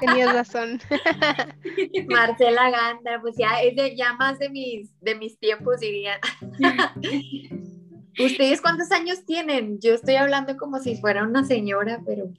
tenías 0.00 0.32
razón. 0.32 0.80
Marcela 2.08 2.70
Gándara, 2.70 3.20
pues 3.20 3.36
ya 3.38 3.60
es 3.62 3.76
de, 3.76 3.94
ya 3.94 4.14
más 4.14 4.38
de 4.38 4.48
mis, 4.48 4.98
de 5.00 5.14
mis 5.14 5.38
tiempos, 5.38 5.80
diría. 5.80 6.18
¿Ustedes 8.18 8.60
cuántos 8.60 8.92
años 8.92 9.24
tienen? 9.26 9.80
Yo 9.80 9.94
estoy 9.94 10.14
hablando 10.14 10.56
como 10.56 10.78
si 10.78 10.96
fuera 10.96 11.24
una 11.24 11.44
señora, 11.44 12.00
pero... 12.06 12.30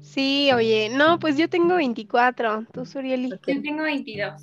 sí, 0.00 0.50
oye, 0.54 0.88
no, 0.90 1.18
pues 1.18 1.36
yo 1.36 1.48
tengo 1.48 1.76
24, 1.76 2.64
tú, 2.72 2.86
Surieli. 2.86 3.28
Yo 3.28 3.62
tengo 3.62 3.82
22. 3.82 4.42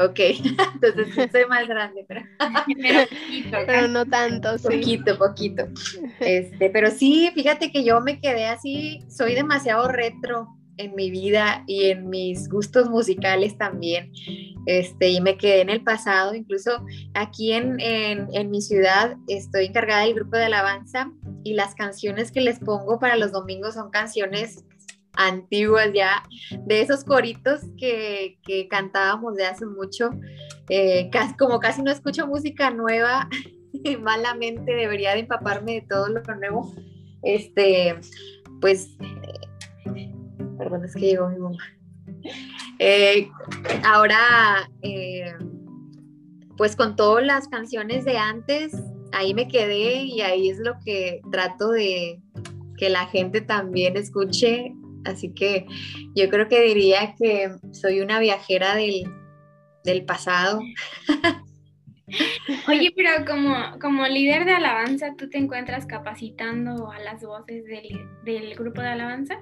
Ok, 0.00 0.18
entonces 0.18 1.30
soy 1.30 1.44
más 1.46 1.68
grande, 1.68 2.04
pero, 2.08 2.22
pero 3.66 3.88
no 3.88 4.04
tanto, 4.06 4.58
sí. 4.58 4.64
Poquito, 4.64 5.18
poquito. 5.18 5.64
Este, 6.20 6.70
pero 6.70 6.90
sí, 6.90 7.30
fíjate 7.34 7.70
que 7.70 7.84
yo 7.84 8.00
me 8.00 8.20
quedé 8.20 8.46
así, 8.46 9.00
soy 9.08 9.34
demasiado 9.34 9.88
retro 9.88 10.48
en 10.76 10.94
mi 10.94 11.10
vida 11.10 11.62
y 11.66 11.90
en 11.90 12.08
mis 12.08 12.48
gustos 12.48 12.88
musicales 12.90 13.56
también. 13.58 14.12
Este, 14.66 15.10
y 15.10 15.20
me 15.20 15.36
quedé 15.36 15.60
en 15.60 15.70
el 15.70 15.82
pasado, 15.82 16.34
incluso 16.34 16.84
aquí 17.14 17.52
en, 17.52 17.78
en, 17.80 18.28
en 18.32 18.50
mi 18.50 18.62
ciudad 18.62 19.16
estoy 19.28 19.66
encargada 19.66 20.04
del 20.04 20.14
grupo 20.14 20.36
de 20.36 20.46
alabanza 20.46 21.12
y 21.44 21.54
las 21.54 21.74
canciones 21.74 22.32
que 22.32 22.40
les 22.40 22.58
pongo 22.58 22.98
para 22.98 23.16
los 23.16 23.32
domingos 23.32 23.74
son 23.74 23.90
canciones 23.90 24.64
antiguas 25.16 25.90
ya, 25.94 26.22
de 26.66 26.80
esos 26.80 27.04
coritos 27.04 27.60
que, 27.78 28.38
cantábamos 28.70 29.36
de 29.36 29.46
hace 29.46 29.66
mucho. 29.66 30.10
Eh, 30.68 31.10
como 31.38 31.60
casi 31.60 31.82
no 31.82 31.90
escucho 31.90 32.26
música 32.26 32.70
nueva, 32.70 33.28
malamente 34.00 34.74
debería 34.74 35.12
de 35.12 35.20
empaparme 35.20 35.74
de 35.74 35.82
todo 35.82 36.08
lo 36.08 36.22
nuevo. 36.22 36.74
Este, 37.22 37.98
pues, 38.60 38.96
eh, 39.00 40.12
perdón, 40.58 40.84
es 40.84 40.94
que 40.94 41.00
llegó 41.00 41.28
mi 41.28 41.38
mamá. 41.38 41.58
Eh, 42.78 43.28
ahora, 43.84 44.68
pues 46.56 46.76
con 46.76 46.96
todas 46.96 47.24
las 47.24 47.48
canciones 47.48 48.04
de 48.04 48.16
antes, 48.16 48.72
ahí 49.12 49.34
me 49.34 49.48
quedé 49.48 50.02
y 50.02 50.20
ahí 50.20 50.50
es 50.50 50.58
lo 50.58 50.74
que 50.84 51.20
trato 51.30 51.70
de 51.70 52.20
que 52.76 52.90
la 52.90 53.06
gente 53.06 53.40
también 53.40 53.96
escuche 53.96 54.74
Así 55.04 55.32
que 55.34 55.66
yo 56.14 56.28
creo 56.28 56.48
que 56.48 56.62
diría 56.62 57.14
que 57.18 57.56
soy 57.72 58.00
una 58.00 58.18
viajera 58.18 58.74
del, 58.74 59.04
pasado. 60.06 60.60
Oye, 62.68 62.92
pero 62.94 63.24
como, 63.26 63.78
como 63.80 64.06
líder 64.06 64.44
de 64.44 64.52
alabanza, 64.52 65.14
¿tú 65.16 65.30
te 65.30 65.38
encuentras 65.38 65.86
capacitando 65.86 66.90
a 66.90 66.98
las 66.98 67.22
voces 67.22 67.64
del, 67.64 68.06
del, 68.24 68.54
grupo 68.54 68.82
de 68.82 68.88
alabanza? 68.88 69.38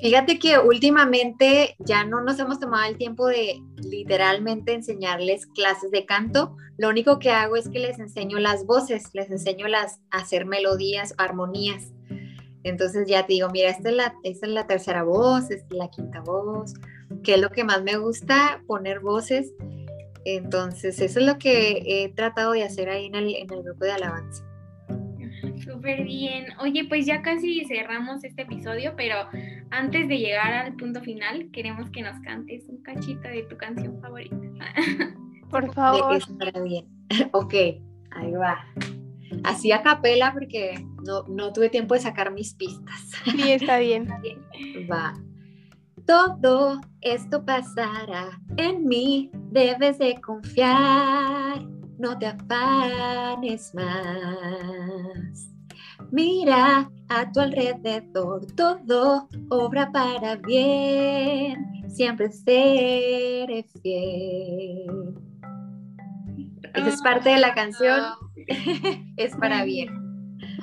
Fíjate 0.00 0.38
que 0.38 0.58
últimamente 0.58 1.76
ya 1.78 2.04
no 2.04 2.22
nos 2.22 2.38
hemos 2.38 2.58
tomado 2.58 2.90
el 2.90 2.96
tiempo 2.96 3.26
de 3.26 3.60
literalmente 3.82 4.74
enseñarles 4.74 5.46
clases 5.46 5.90
de 5.90 6.06
canto. 6.06 6.56
Lo 6.78 6.88
único 6.88 7.18
que 7.18 7.30
hago 7.30 7.56
es 7.56 7.68
que 7.68 7.78
les 7.78 7.98
enseño 7.98 8.38
las 8.38 8.64
voces, 8.64 9.10
les 9.12 9.30
enseño 9.30 9.68
las 9.68 10.00
hacer 10.10 10.46
melodías, 10.46 11.14
armonías. 11.18 11.92
Entonces 12.64 13.08
ya 13.08 13.26
te 13.26 13.34
digo, 13.34 13.48
mira, 13.50 13.70
esta 13.70 13.90
es 13.90 13.96
la, 13.96 14.14
esta 14.22 14.46
es 14.46 14.52
la 14.52 14.66
tercera 14.66 15.02
voz, 15.02 15.50
esta 15.50 15.66
es 15.74 15.78
la 15.78 15.90
quinta 15.90 16.20
voz, 16.20 16.74
que 17.22 17.34
es 17.34 17.40
lo 17.40 17.50
que 17.50 17.64
más 17.64 17.82
me 17.82 17.96
gusta, 17.96 18.62
poner 18.66 19.00
voces. 19.00 19.52
Entonces, 20.24 21.00
eso 21.00 21.20
es 21.20 21.26
lo 21.26 21.38
que 21.38 21.82
he 21.84 22.08
tratado 22.14 22.52
de 22.52 22.62
hacer 22.62 22.88
ahí 22.88 23.06
en 23.06 23.14
el, 23.14 23.34
en 23.34 23.52
el 23.52 23.62
grupo 23.62 23.84
de 23.84 23.92
alabanza. 23.92 24.44
Súper 25.64 26.04
bien. 26.04 26.46
Oye, 26.60 26.84
pues 26.88 27.06
ya 27.06 27.22
casi 27.22 27.64
cerramos 27.64 28.24
este 28.24 28.42
episodio, 28.42 28.94
pero 28.96 29.16
antes 29.70 30.08
de 30.08 30.18
llegar 30.18 30.52
al 30.52 30.76
punto 30.76 31.00
final, 31.02 31.50
queremos 31.52 31.90
que 31.90 32.02
nos 32.02 32.18
cantes 32.20 32.64
un 32.68 32.82
cachito 32.82 33.28
de 33.28 33.42
tu 33.44 33.56
canción 33.56 34.00
favorita. 34.00 34.36
Por 35.50 35.72
favor. 35.74 36.20
De 36.26 36.62
bien. 36.62 36.86
ok, 37.32 37.54
ahí 38.10 38.32
va 38.32 38.64
así 39.44 39.72
a 39.72 39.82
capela 39.82 40.32
porque 40.32 40.84
no, 41.04 41.52
tuve 41.52 41.68
tiempo 41.68 41.94
de 41.94 42.00
sacar 42.00 42.32
mis 42.32 42.54
pistas. 42.54 43.10
Sí, 43.24 43.52
está 43.52 43.78
bien. 43.78 44.08
Va. 44.90 45.14
Todo 46.06 46.80
esto 47.00 47.44
pasará 47.44 48.40
en 48.56 48.84
mí, 48.84 49.30
debes 49.50 49.98
de 49.98 50.20
confiar, 50.20 51.62
no 51.98 52.18
te 52.18 52.26
afanes 52.26 53.72
más. 53.74 55.48
Mira 56.10 56.90
a 57.08 57.32
tu 57.32 57.40
alrededor, 57.40 58.46
todo 58.56 59.28
obra 59.50 59.90
para 59.92 60.36
bien, 60.36 61.84
siempre 61.88 62.30
seré 62.32 63.64
fiel. 63.82 65.14
Esa 66.74 66.88
es 66.88 67.02
parte 67.02 67.30
de 67.30 67.38
la 67.38 67.54
canción. 67.54 68.00
Ah, 68.00 68.18
es 69.16 69.36
para 69.36 69.64
bien. 69.64 70.02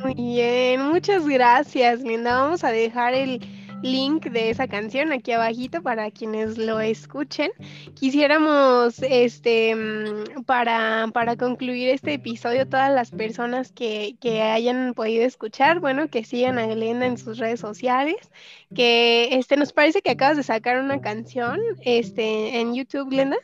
Muy 0.04 0.14
bien, 0.14 0.82
muchas 0.90 1.28
gracias, 1.28 2.02
Linda. 2.02 2.42
Vamos 2.42 2.64
a 2.64 2.72
dejar 2.72 3.14
el 3.14 3.40
link 3.82 4.26
de 4.26 4.50
esa 4.50 4.68
canción 4.68 5.12
aquí 5.12 5.32
abajito 5.32 5.82
para 5.82 6.12
quienes 6.12 6.58
lo 6.58 6.80
escuchen. 6.80 7.52
Quisiéramos, 7.96 9.02
este, 9.02 9.76
mm, 9.76 10.44
para, 10.44 11.08
para 11.14 11.36
concluir 11.36 11.90
este 11.90 12.14
episodio, 12.14 12.68
todas 12.68 12.94
las 12.94 13.12
personas 13.12 13.72
que, 13.72 14.16
que, 14.20 14.42
hayan 14.42 14.94
podido 14.94 15.26
escuchar, 15.26 15.80
bueno, 15.80 16.10
que 16.10 16.24
sigan 16.24 16.58
a 16.58 16.68
Glenda 16.68 17.06
en 17.06 17.18
sus 17.18 17.38
redes 17.38 17.60
sociales, 17.60 18.32
que 18.76 19.30
este, 19.32 19.58
nos 19.58 19.74
parece 19.74 20.02
que 20.02 20.12
acabas 20.12 20.38
de 20.38 20.44
sacar 20.44 20.80
una 20.80 21.02
canción 21.02 21.60
este, 21.82 22.60
en 22.60 22.74
YouTube, 22.74 23.10
Glenda. 23.10 23.38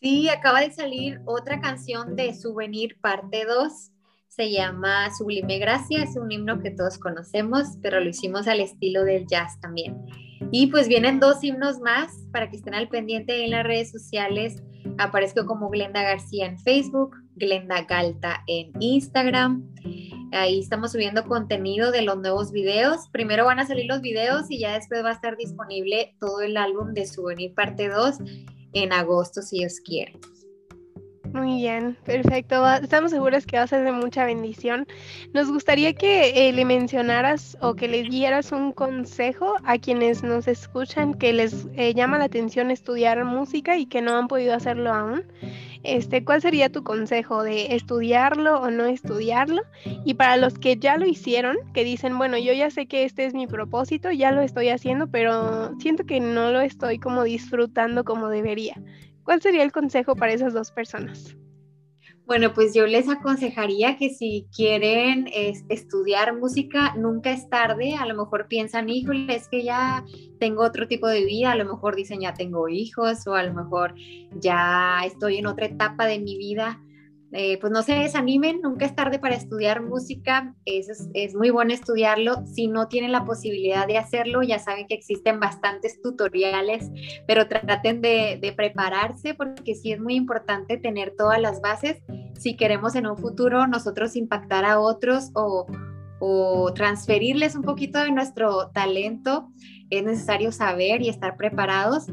Sí, 0.00 0.28
acaba 0.30 0.60
de 0.60 0.72
salir 0.72 1.20
otra 1.26 1.60
canción 1.60 2.16
de 2.16 2.34
Souvenir 2.34 2.98
parte 3.00 3.44
2. 3.44 3.90
Se 4.30 4.48
llama 4.48 5.12
Sublime 5.12 5.58
Gracia, 5.58 6.04
es 6.04 6.16
un 6.16 6.30
himno 6.30 6.60
que 6.60 6.70
todos 6.70 6.98
conocemos, 6.98 7.66
pero 7.82 7.98
lo 7.98 8.08
hicimos 8.08 8.46
al 8.46 8.60
estilo 8.60 9.02
del 9.02 9.26
jazz 9.26 9.58
también. 9.60 10.06
Y 10.52 10.68
pues 10.68 10.86
vienen 10.86 11.18
dos 11.18 11.42
himnos 11.42 11.80
más 11.80 12.12
para 12.32 12.48
que 12.48 12.56
estén 12.56 12.74
al 12.74 12.88
pendiente 12.88 13.44
en 13.44 13.50
las 13.50 13.64
redes 13.64 13.90
sociales. 13.90 14.62
Aparezco 14.98 15.46
como 15.46 15.68
Glenda 15.68 16.02
García 16.02 16.46
en 16.46 16.60
Facebook, 16.60 17.16
Glenda 17.34 17.82
Galta 17.82 18.44
en 18.46 18.70
Instagram. 18.78 19.68
Ahí 20.30 20.60
estamos 20.60 20.92
subiendo 20.92 21.24
contenido 21.24 21.90
de 21.90 22.02
los 22.02 22.16
nuevos 22.16 22.52
videos. 22.52 23.08
Primero 23.10 23.44
van 23.46 23.58
a 23.58 23.66
salir 23.66 23.86
los 23.86 24.00
videos 24.00 24.48
y 24.48 24.60
ya 24.60 24.74
después 24.74 25.04
va 25.04 25.10
a 25.10 25.14
estar 25.14 25.36
disponible 25.36 26.14
todo 26.20 26.40
el 26.40 26.56
álbum 26.56 26.94
de 26.94 27.04
Souvenir 27.04 27.52
parte 27.52 27.88
2 27.88 28.18
en 28.74 28.92
agosto, 28.92 29.42
si 29.42 29.58
Dios 29.58 29.80
quiere. 29.84 30.12
Muy 31.32 31.56
bien, 31.56 31.96
perfecto. 32.04 32.68
Estamos 32.68 33.12
seguros 33.12 33.46
que 33.46 33.56
va 33.56 33.62
a 33.62 33.66
ser 33.68 33.84
de 33.84 33.92
mucha 33.92 34.24
bendición. 34.24 34.86
Nos 35.32 35.48
gustaría 35.48 35.92
que 35.92 36.48
eh, 36.48 36.52
le 36.52 36.64
mencionaras 36.64 37.56
o 37.60 37.74
que 37.74 37.86
le 37.86 38.02
dieras 38.02 38.50
un 38.50 38.72
consejo 38.72 39.54
a 39.64 39.78
quienes 39.78 40.24
nos 40.24 40.48
escuchan 40.48 41.14
que 41.14 41.32
les 41.32 41.68
eh, 41.76 41.94
llama 41.94 42.18
la 42.18 42.24
atención 42.24 42.72
estudiar 42.72 43.24
música 43.24 43.76
y 43.76 43.86
que 43.86 44.02
no 44.02 44.16
han 44.16 44.26
podido 44.26 44.54
hacerlo 44.54 44.92
aún. 44.92 45.22
Este, 45.84 46.24
¿cuál 46.24 46.42
sería 46.42 46.68
tu 46.68 46.82
consejo 46.82 47.42
de 47.44 47.74
estudiarlo 47.76 48.60
o 48.60 48.70
no 48.70 48.84
estudiarlo? 48.84 49.62
Y 50.04 50.14
para 50.14 50.36
los 50.36 50.58
que 50.58 50.76
ya 50.76 50.96
lo 50.96 51.06
hicieron, 51.06 51.56
que 51.72 51.84
dicen, 51.84 52.18
bueno, 52.18 52.38
yo 52.38 52.52
ya 52.52 52.70
sé 52.70 52.86
que 52.86 53.04
este 53.04 53.24
es 53.24 53.34
mi 53.34 53.46
propósito, 53.46 54.10
ya 54.10 54.32
lo 54.32 54.42
estoy 54.42 54.68
haciendo, 54.68 55.06
pero 55.06 55.78
siento 55.78 56.04
que 56.04 56.20
no 56.20 56.50
lo 56.50 56.60
estoy 56.60 56.98
como 56.98 57.22
disfrutando 57.22 58.04
como 58.04 58.28
debería. 58.28 58.74
¿Cuál 59.24 59.42
sería 59.42 59.62
el 59.62 59.72
consejo 59.72 60.16
para 60.16 60.32
esas 60.32 60.52
dos 60.52 60.70
personas? 60.72 61.36
Bueno, 62.30 62.54
pues 62.54 62.72
yo 62.74 62.86
les 62.86 63.08
aconsejaría 63.08 63.96
que 63.96 64.10
si 64.10 64.46
quieren 64.54 65.28
estudiar 65.68 66.38
música, 66.38 66.94
nunca 66.94 67.32
es 67.32 67.50
tarde. 67.50 67.96
A 67.96 68.06
lo 68.06 68.14
mejor 68.14 68.46
piensan, 68.46 68.88
híjole, 68.88 69.34
es 69.34 69.48
que 69.48 69.64
ya 69.64 70.04
tengo 70.38 70.62
otro 70.62 70.86
tipo 70.86 71.08
de 71.08 71.24
vida. 71.24 71.50
A 71.50 71.56
lo 71.56 71.64
mejor 71.64 71.96
dicen, 71.96 72.20
ya 72.20 72.32
tengo 72.32 72.68
hijos 72.68 73.26
o 73.26 73.34
a 73.34 73.42
lo 73.42 73.52
mejor 73.52 73.94
ya 74.40 75.00
estoy 75.04 75.38
en 75.38 75.46
otra 75.46 75.66
etapa 75.66 76.06
de 76.06 76.20
mi 76.20 76.38
vida. 76.38 76.80
Eh, 77.32 77.58
pues 77.60 77.72
no 77.72 77.82
se 77.82 77.94
desanimen, 77.94 78.60
nunca 78.60 78.84
es 78.84 78.94
tarde 78.96 79.20
para 79.20 79.36
estudiar 79.36 79.82
música, 79.82 80.54
es, 80.64 81.08
es, 81.14 81.34
muy 81.34 81.50
bueno 81.50 81.72
estudiarlo. 81.72 82.44
Si 82.46 82.66
no 82.66 82.88
tienen 82.88 83.12
la 83.12 83.24
posibilidad 83.24 83.86
de 83.86 83.98
hacerlo, 83.98 84.42
ya 84.42 84.58
saben 84.58 84.86
que 84.88 84.94
existen 84.94 85.38
bastantes 85.38 86.02
tutoriales, 86.02 86.90
pero 87.28 87.46
traten 87.46 88.00
de, 88.00 88.38
de 88.42 88.52
prepararse 88.52 89.34
porque 89.34 89.76
sí 89.76 89.92
es 89.92 90.00
muy 90.00 90.16
importante 90.16 90.76
tener 90.76 91.14
todas 91.16 91.40
las 91.40 91.60
bases 91.60 92.02
si 92.40 92.56
queremos 92.56 92.94
en 92.94 93.06
un 93.06 93.18
futuro 93.18 93.66
nosotros 93.66 94.16
impactar 94.16 94.64
a 94.64 94.80
otros 94.80 95.30
o, 95.34 95.66
o 96.18 96.72
transferirles 96.72 97.54
un 97.54 97.62
poquito 97.62 97.98
de 97.98 98.10
nuestro 98.12 98.70
talento, 98.70 99.50
es 99.90 100.02
necesario 100.02 100.50
saber 100.50 101.02
y 101.02 101.10
estar 101.10 101.36
preparados 101.36 102.06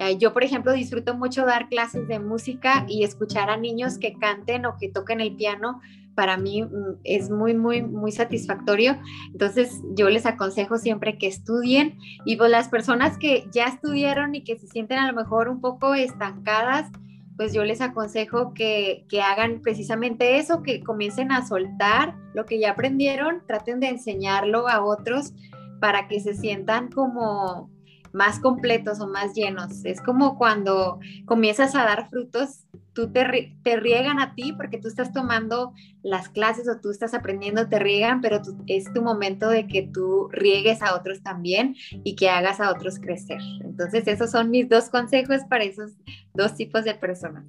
eh, 0.00 0.18
yo, 0.18 0.32
por 0.32 0.44
ejemplo, 0.44 0.72
disfruto 0.72 1.14
mucho 1.14 1.44
dar 1.44 1.68
clases 1.68 2.08
de 2.08 2.18
música 2.18 2.84
y 2.88 3.04
escuchar 3.04 3.50
a 3.50 3.56
niños 3.56 3.98
que 3.98 4.14
canten 4.14 4.66
o 4.66 4.76
que 4.78 4.88
toquen 4.88 5.20
el 5.20 5.36
piano. 5.36 5.80
Para 6.14 6.36
mí 6.36 6.62
mm, 6.62 6.98
es 7.04 7.30
muy, 7.30 7.54
muy, 7.54 7.82
muy 7.82 8.10
satisfactorio. 8.12 8.98
Entonces, 9.32 9.80
yo 9.94 10.10
les 10.10 10.26
aconsejo 10.26 10.78
siempre 10.78 11.16
que 11.18 11.28
estudien 11.28 11.98
y 12.24 12.36
pues 12.36 12.50
las 12.50 12.68
personas 12.68 13.18
que 13.18 13.46
ya 13.52 13.66
estudiaron 13.66 14.34
y 14.34 14.42
que 14.42 14.58
se 14.58 14.66
sienten 14.66 14.98
a 14.98 15.06
lo 15.06 15.14
mejor 15.14 15.48
un 15.48 15.60
poco 15.60 15.94
estancadas, 15.94 16.90
pues 17.36 17.52
yo 17.52 17.64
les 17.64 17.80
aconsejo 17.80 18.54
que, 18.54 19.06
que, 19.08 19.20
hagan 19.20 19.60
precisamente 19.60 20.38
eso, 20.38 20.62
que 20.62 20.84
comiencen 20.84 21.32
a 21.32 21.44
soltar 21.44 22.14
lo 22.32 22.46
que 22.46 22.60
ya 22.60 22.70
aprendieron, 22.70 23.42
traten 23.46 23.80
de 23.80 23.88
enseñarlo 23.88 24.68
a 24.68 24.84
otros 24.84 25.32
para 25.80 26.06
que 26.06 26.20
se 26.20 26.34
sientan 26.34 26.92
como, 26.92 27.73
más 28.14 28.38
completos 28.38 29.00
o 29.00 29.08
más 29.08 29.34
llenos. 29.34 29.84
Es 29.84 30.00
como 30.00 30.38
cuando 30.38 31.00
comienzas 31.26 31.74
a 31.74 31.84
dar 31.84 32.08
frutos, 32.08 32.64
tú 32.94 33.12
te, 33.12 33.56
te 33.64 33.76
riegan 33.76 34.20
a 34.20 34.36
ti 34.36 34.52
porque 34.52 34.78
tú 34.78 34.86
estás 34.86 35.12
tomando 35.12 35.74
las 36.02 36.28
clases 36.28 36.68
o 36.68 36.80
tú 36.80 36.90
estás 36.90 37.12
aprendiendo, 37.12 37.68
te 37.68 37.80
riegan, 37.80 38.20
pero 38.20 38.40
es 38.68 38.90
tu 38.92 39.02
momento 39.02 39.48
de 39.48 39.66
que 39.66 39.82
tú 39.82 40.28
riegues 40.30 40.80
a 40.80 40.94
otros 40.94 41.22
también 41.22 41.74
y 42.04 42.14
que 42.14 42.30
hagas 42.30 42.60
a 42.60 42.70
otros 42.70 43.00
crecer. 43.00 43.40
Entonces, 43.64 44.06
esos 44.06 44.30
son 44.30 44.48
mis 44.50 44.68
dos 44.68 44.90
consejos 44.90 45.40
para 45.50 45.64
esos 45.64 45.92
dos 46.34 46.54
tipos 46.54 46.84
de 46.84 46.94
personas. 46.94 47.44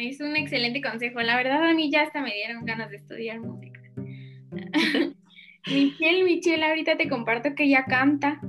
es 0.00 0.20
un 0.20 0.36
excelente 0.36 0.80
consejo. 0.80 1.20
La 1.20 1.36
verdad, 1.36 1.62
a 1.68 1.74
mí 1.74 1.90
ya 1.92 2.04
hasta 2.04 2.22
me 2.22 2.32
dieron 2.32 2.64
ganas 2.64 2.90
de 2.90 2.96
estudiar 2.96 3.40
música. 3.40 3.80
Michelle, 5.66 6.24
Michelle, 6.24 6.64
ahorita 6.64 6.96
te 6.96 7.10
comparto 7.10 7.54
que 7.54 7.64
ella 7.64 7.84
canta. 7.84 8.40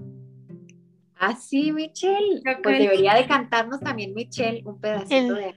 Ah, 1.26 1.36
sí, 1.36 1.72
Michelle. 1.72 2.42
Pues 2.62 2.80
debería 2.80 3.14
de 3.16 3.26
cantarnos 3.28 3.80
también, 3.80 4.14
Michelle, 4.14 4.62
un 4.66 4.80
pedacito 4.80 5.36
de 5.36 5.56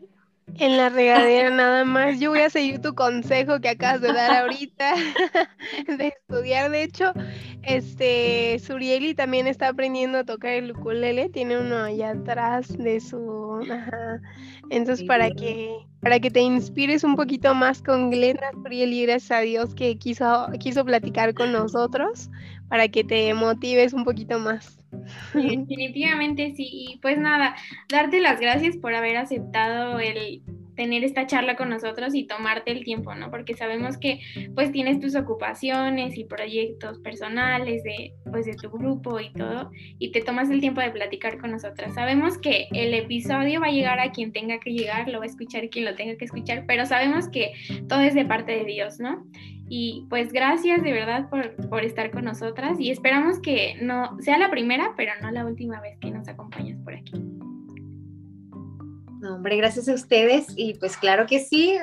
en 0.58 0.76
la 0.76 0.88
regadera 0.88 1.50
nada 1.50 1.84
más. 1.84 2.20
Yo 2.20 2.30
voy 2.30 2.40
a 2.40 2.50
seguir 2.50 2.80
tu 2.80 2.94
consejo 2.94 3.60
que 3.60 3.68
acabas 3.68 4.00
de 4.00 4.12
dar 4.12 4.42
ahorita 4.42 4.94
de 5.98 6.06
estudiar. 6.08 6.70
De 6.70 6.84
hecho, 6.84 7.12
este 7.62 8.58
Surieli 8.60 9.14
también 9.14 9.46
está 9.46 9.68
aprendiendo 9.68 10.18
a 10.18 10.24
tocar 10.24 10.52
el 10.52 10.70
ukulele. 10.70 11.28
Tiene 11.28 11.58
uno 11.58 11.76
allá 11.76 12.10
atrás 12.10 12.68
de 12.78 13.00
su. 13.00 13.60
Entonces, 14.70 15.04
para 15.06 15.30
que 15.30 15.76
para 16.00 16.20
que 16.20 16.30
te 16.30 16.40
inspires 16.40 17.02
un 17.02 17.16
poquito 17.16 17.52
más 17.54 17.82
con 17.82 18.10
Glenda 18.10 18.52
Surieli, 18.52 19.02
gracias 19.06 19.32
a 19.32 19.40
Dios 19.40 19.74
que 19.74 19.98
quiso, 19.98 20.46
quiso 20.60 20.84
platicar 20.84 21.34
con 21.34 21.50
nosotros, 21.50 22.30
para 22.68 22.88
que 22.88 23.04
te 23.04 23.32
motives 23.34 23.92
un 23.92 24.04
poquito 24.04 24.38
más. 24.38 24.78
Definitivamente 25.34 26.54
sí. 26.56 26.68
Y 26.70 26.98
pues 27.00 27.18
nada, 27.18 27.56
darte 27.88 28.20
las 28.20 28.40
gracias 28.40 28.76
por 28.76 28.94
haber 28.94 29.16
aceptado 29.16 29.98
el 29.98 30.42
tener 30.76 31.02
esta 31.02 31.26
charla 31.26 31.56
con 31.56 31.70
nosotros 31.70 32.14
y 32.14 32.26
tomarte 32.26 32.70
el 32.70 32.84
tiempo, 32.84 33.14
¿no? 33.14 33.30
Porque 33.30 33.54
sabemos 33.54 33.96
que 33.98 34.20
pues 34.54 34.70
tienes 34.70 35.00
tus 35.00 35.16
ocupaciones 35.16 36.16
y 36.16 36.24
proyectos 36.24 36.98
personales 37.00 37.82
de 37.82 38.12
pues 38.30 38.46
de 38.46 38.54
tu 38.54 38.70
grupo 38.70 39.18
y 39.18 39.32
todo 39.32 39.70
y 39.98 40.12
te 40.12 40.20
tomas 40.20 40.50
el 40.50 40.60
tiempo 40.60 40.80
de 40.82 40.90
platicar 40.90 41.38
con 41.38 41.50
nosotras. 41.50 41.94
Sabemos 41.94 42.38
que 42.38 42.68
el 42.72 42.94
episodio 42.94 43.60
va 43.60 43.68
a 43.68 43.72
llegar 43.72 43.98
a 43.98 44.12
quien 44.12 44.32
tenga 44.32 44.60
que 44.60 44.72
llegar, 44.72 45.08
lo 45.08 45.18
va 45.18 45.24
a 45.24 45.28
escuchar 45.28 45.68
quien 45.70 45.86
lo 45.86 45.94
tenga 45.94 46.16
que 46.16 46.26
escuchar, 46.26 46.64
pero 46.68 46.84
sabemos 46.84 47.28
que 47.28 47.52
todo 47.88 48.00
es 48.00 48.14
de 48.14 48.26
parte 48.26 48.52
de 48.52 48.64
Dios, 48.64 49.00
¿no? 49.00 49.24
Y 49.68 50.06
pues 50.08 50.32
gracias 50.32 50.82
de 50.82 50.92
verdad 50.92 51.28
por, 51.28 51.84
estar 51.84 52.10
con 52.10 52.24
nosotras 52.24 52.78
y 52.78 52.90
esperamos 52.90 53.40
que 53.40 53.76
no 53.82 54.16
sea 54.20 54.38
la 54.38 54.50
primera, 54.50 54.94
pero 54.96 55.12
no 55.20 55.30
la 55.30 55.44
última 55.44 55.80
vez 55.80 55.98
que 55.98 56.10
nos 56.10 56.28
acompañas 56.28 56.78
por 56.82 56.94
aquí. 56.94 57.12
No, 59.20 59.34
hombre, 59.34 59.56
gracias 59.56 59.88
a 59.88 59.94
ustedes 59.94 60.46
y 60.56 60.74
pues 60.74 60.96
claro 60.96 61.26
que 61.26 61.40
sí, 61.40 61.76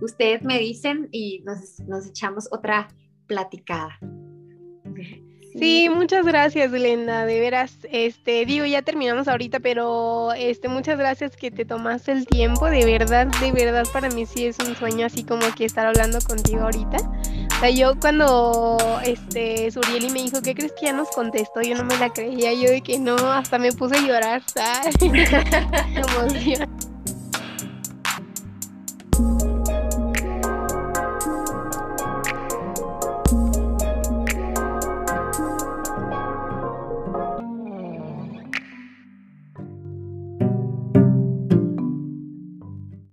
ustedes 0.00 0.42
me 0.42 0.58
dicen 0.58 1.08
y 1.12 1.42
nos, 1.44 1.80
nos 1.80 2.06
echamos 2.06 2.48
otra 2.50 2.88
platicada. 3.26 3.98
Sí, 5.58 5.88
muchas 5.88 6.26
gracias, 6.26 6.70
Glenda, 6.70 7.24
de 7.24 7.40
veras, 7.40 7.78
este, 7.90 8.44
digo, 8.44 8.66
ya 8.66 8.82
terminamos 8.82 9.26
ahorita, 9.26 9.60
pero 9.60 10.32
este, 10.34 10.68
muchas 10.68 10.98
gracias 10.98 11.34
que 11.34 11.50
te 11.50 11.64
tomaste 11.64 12.12
el 12.12 12.26
tiempo, 12.26 12.66
de 12.66 12.84
verdad, 12.84 13.26
de 13.40 13.52
verdad, 13.52 13.84
para 13.90 14.10
mí 14.10 14.26
sí 14.26 14.44
es 14.44 14.58
un 14.58 14.76
sueño 14.76 15.06
así 15.06 15.24
como 15.24 15.46
que 15.54 15.64
estar 15.64 15.86
hablando 15.86 16.18
contigo 16.20 16.60
ahorita. 16.62 16.98
O 17.56 17.60
sea, 17.60 17.70
yo 17.70 17.98
cuando 17.98 18.76
este 19.02 19.70
Surieli 19.70 20.10
me 20.10 20.22
dijo, 20.24 20.42
¿qué 20.42 20.54
crees 20.54 20.72
que 20.72 20.86
ya 20.86 20.92
nos 20.92 21.08
contestó? 21.08 21.62
Yo 21.62 21.74
no 21.74 21.84
me 21.84 21.96
la 21.96 22.10
creía, 22.12 22.52
yo 22.52 22.70
de 22.70 22.82
que 22.82 22.98
no, 22.98 23.16
hasta 23.16 23.58
me 23.58 23.72
puse 23.72 23.96
a 23.96 24.00
llorar, 24.02 24.42
¿sabes? 24.46 24.94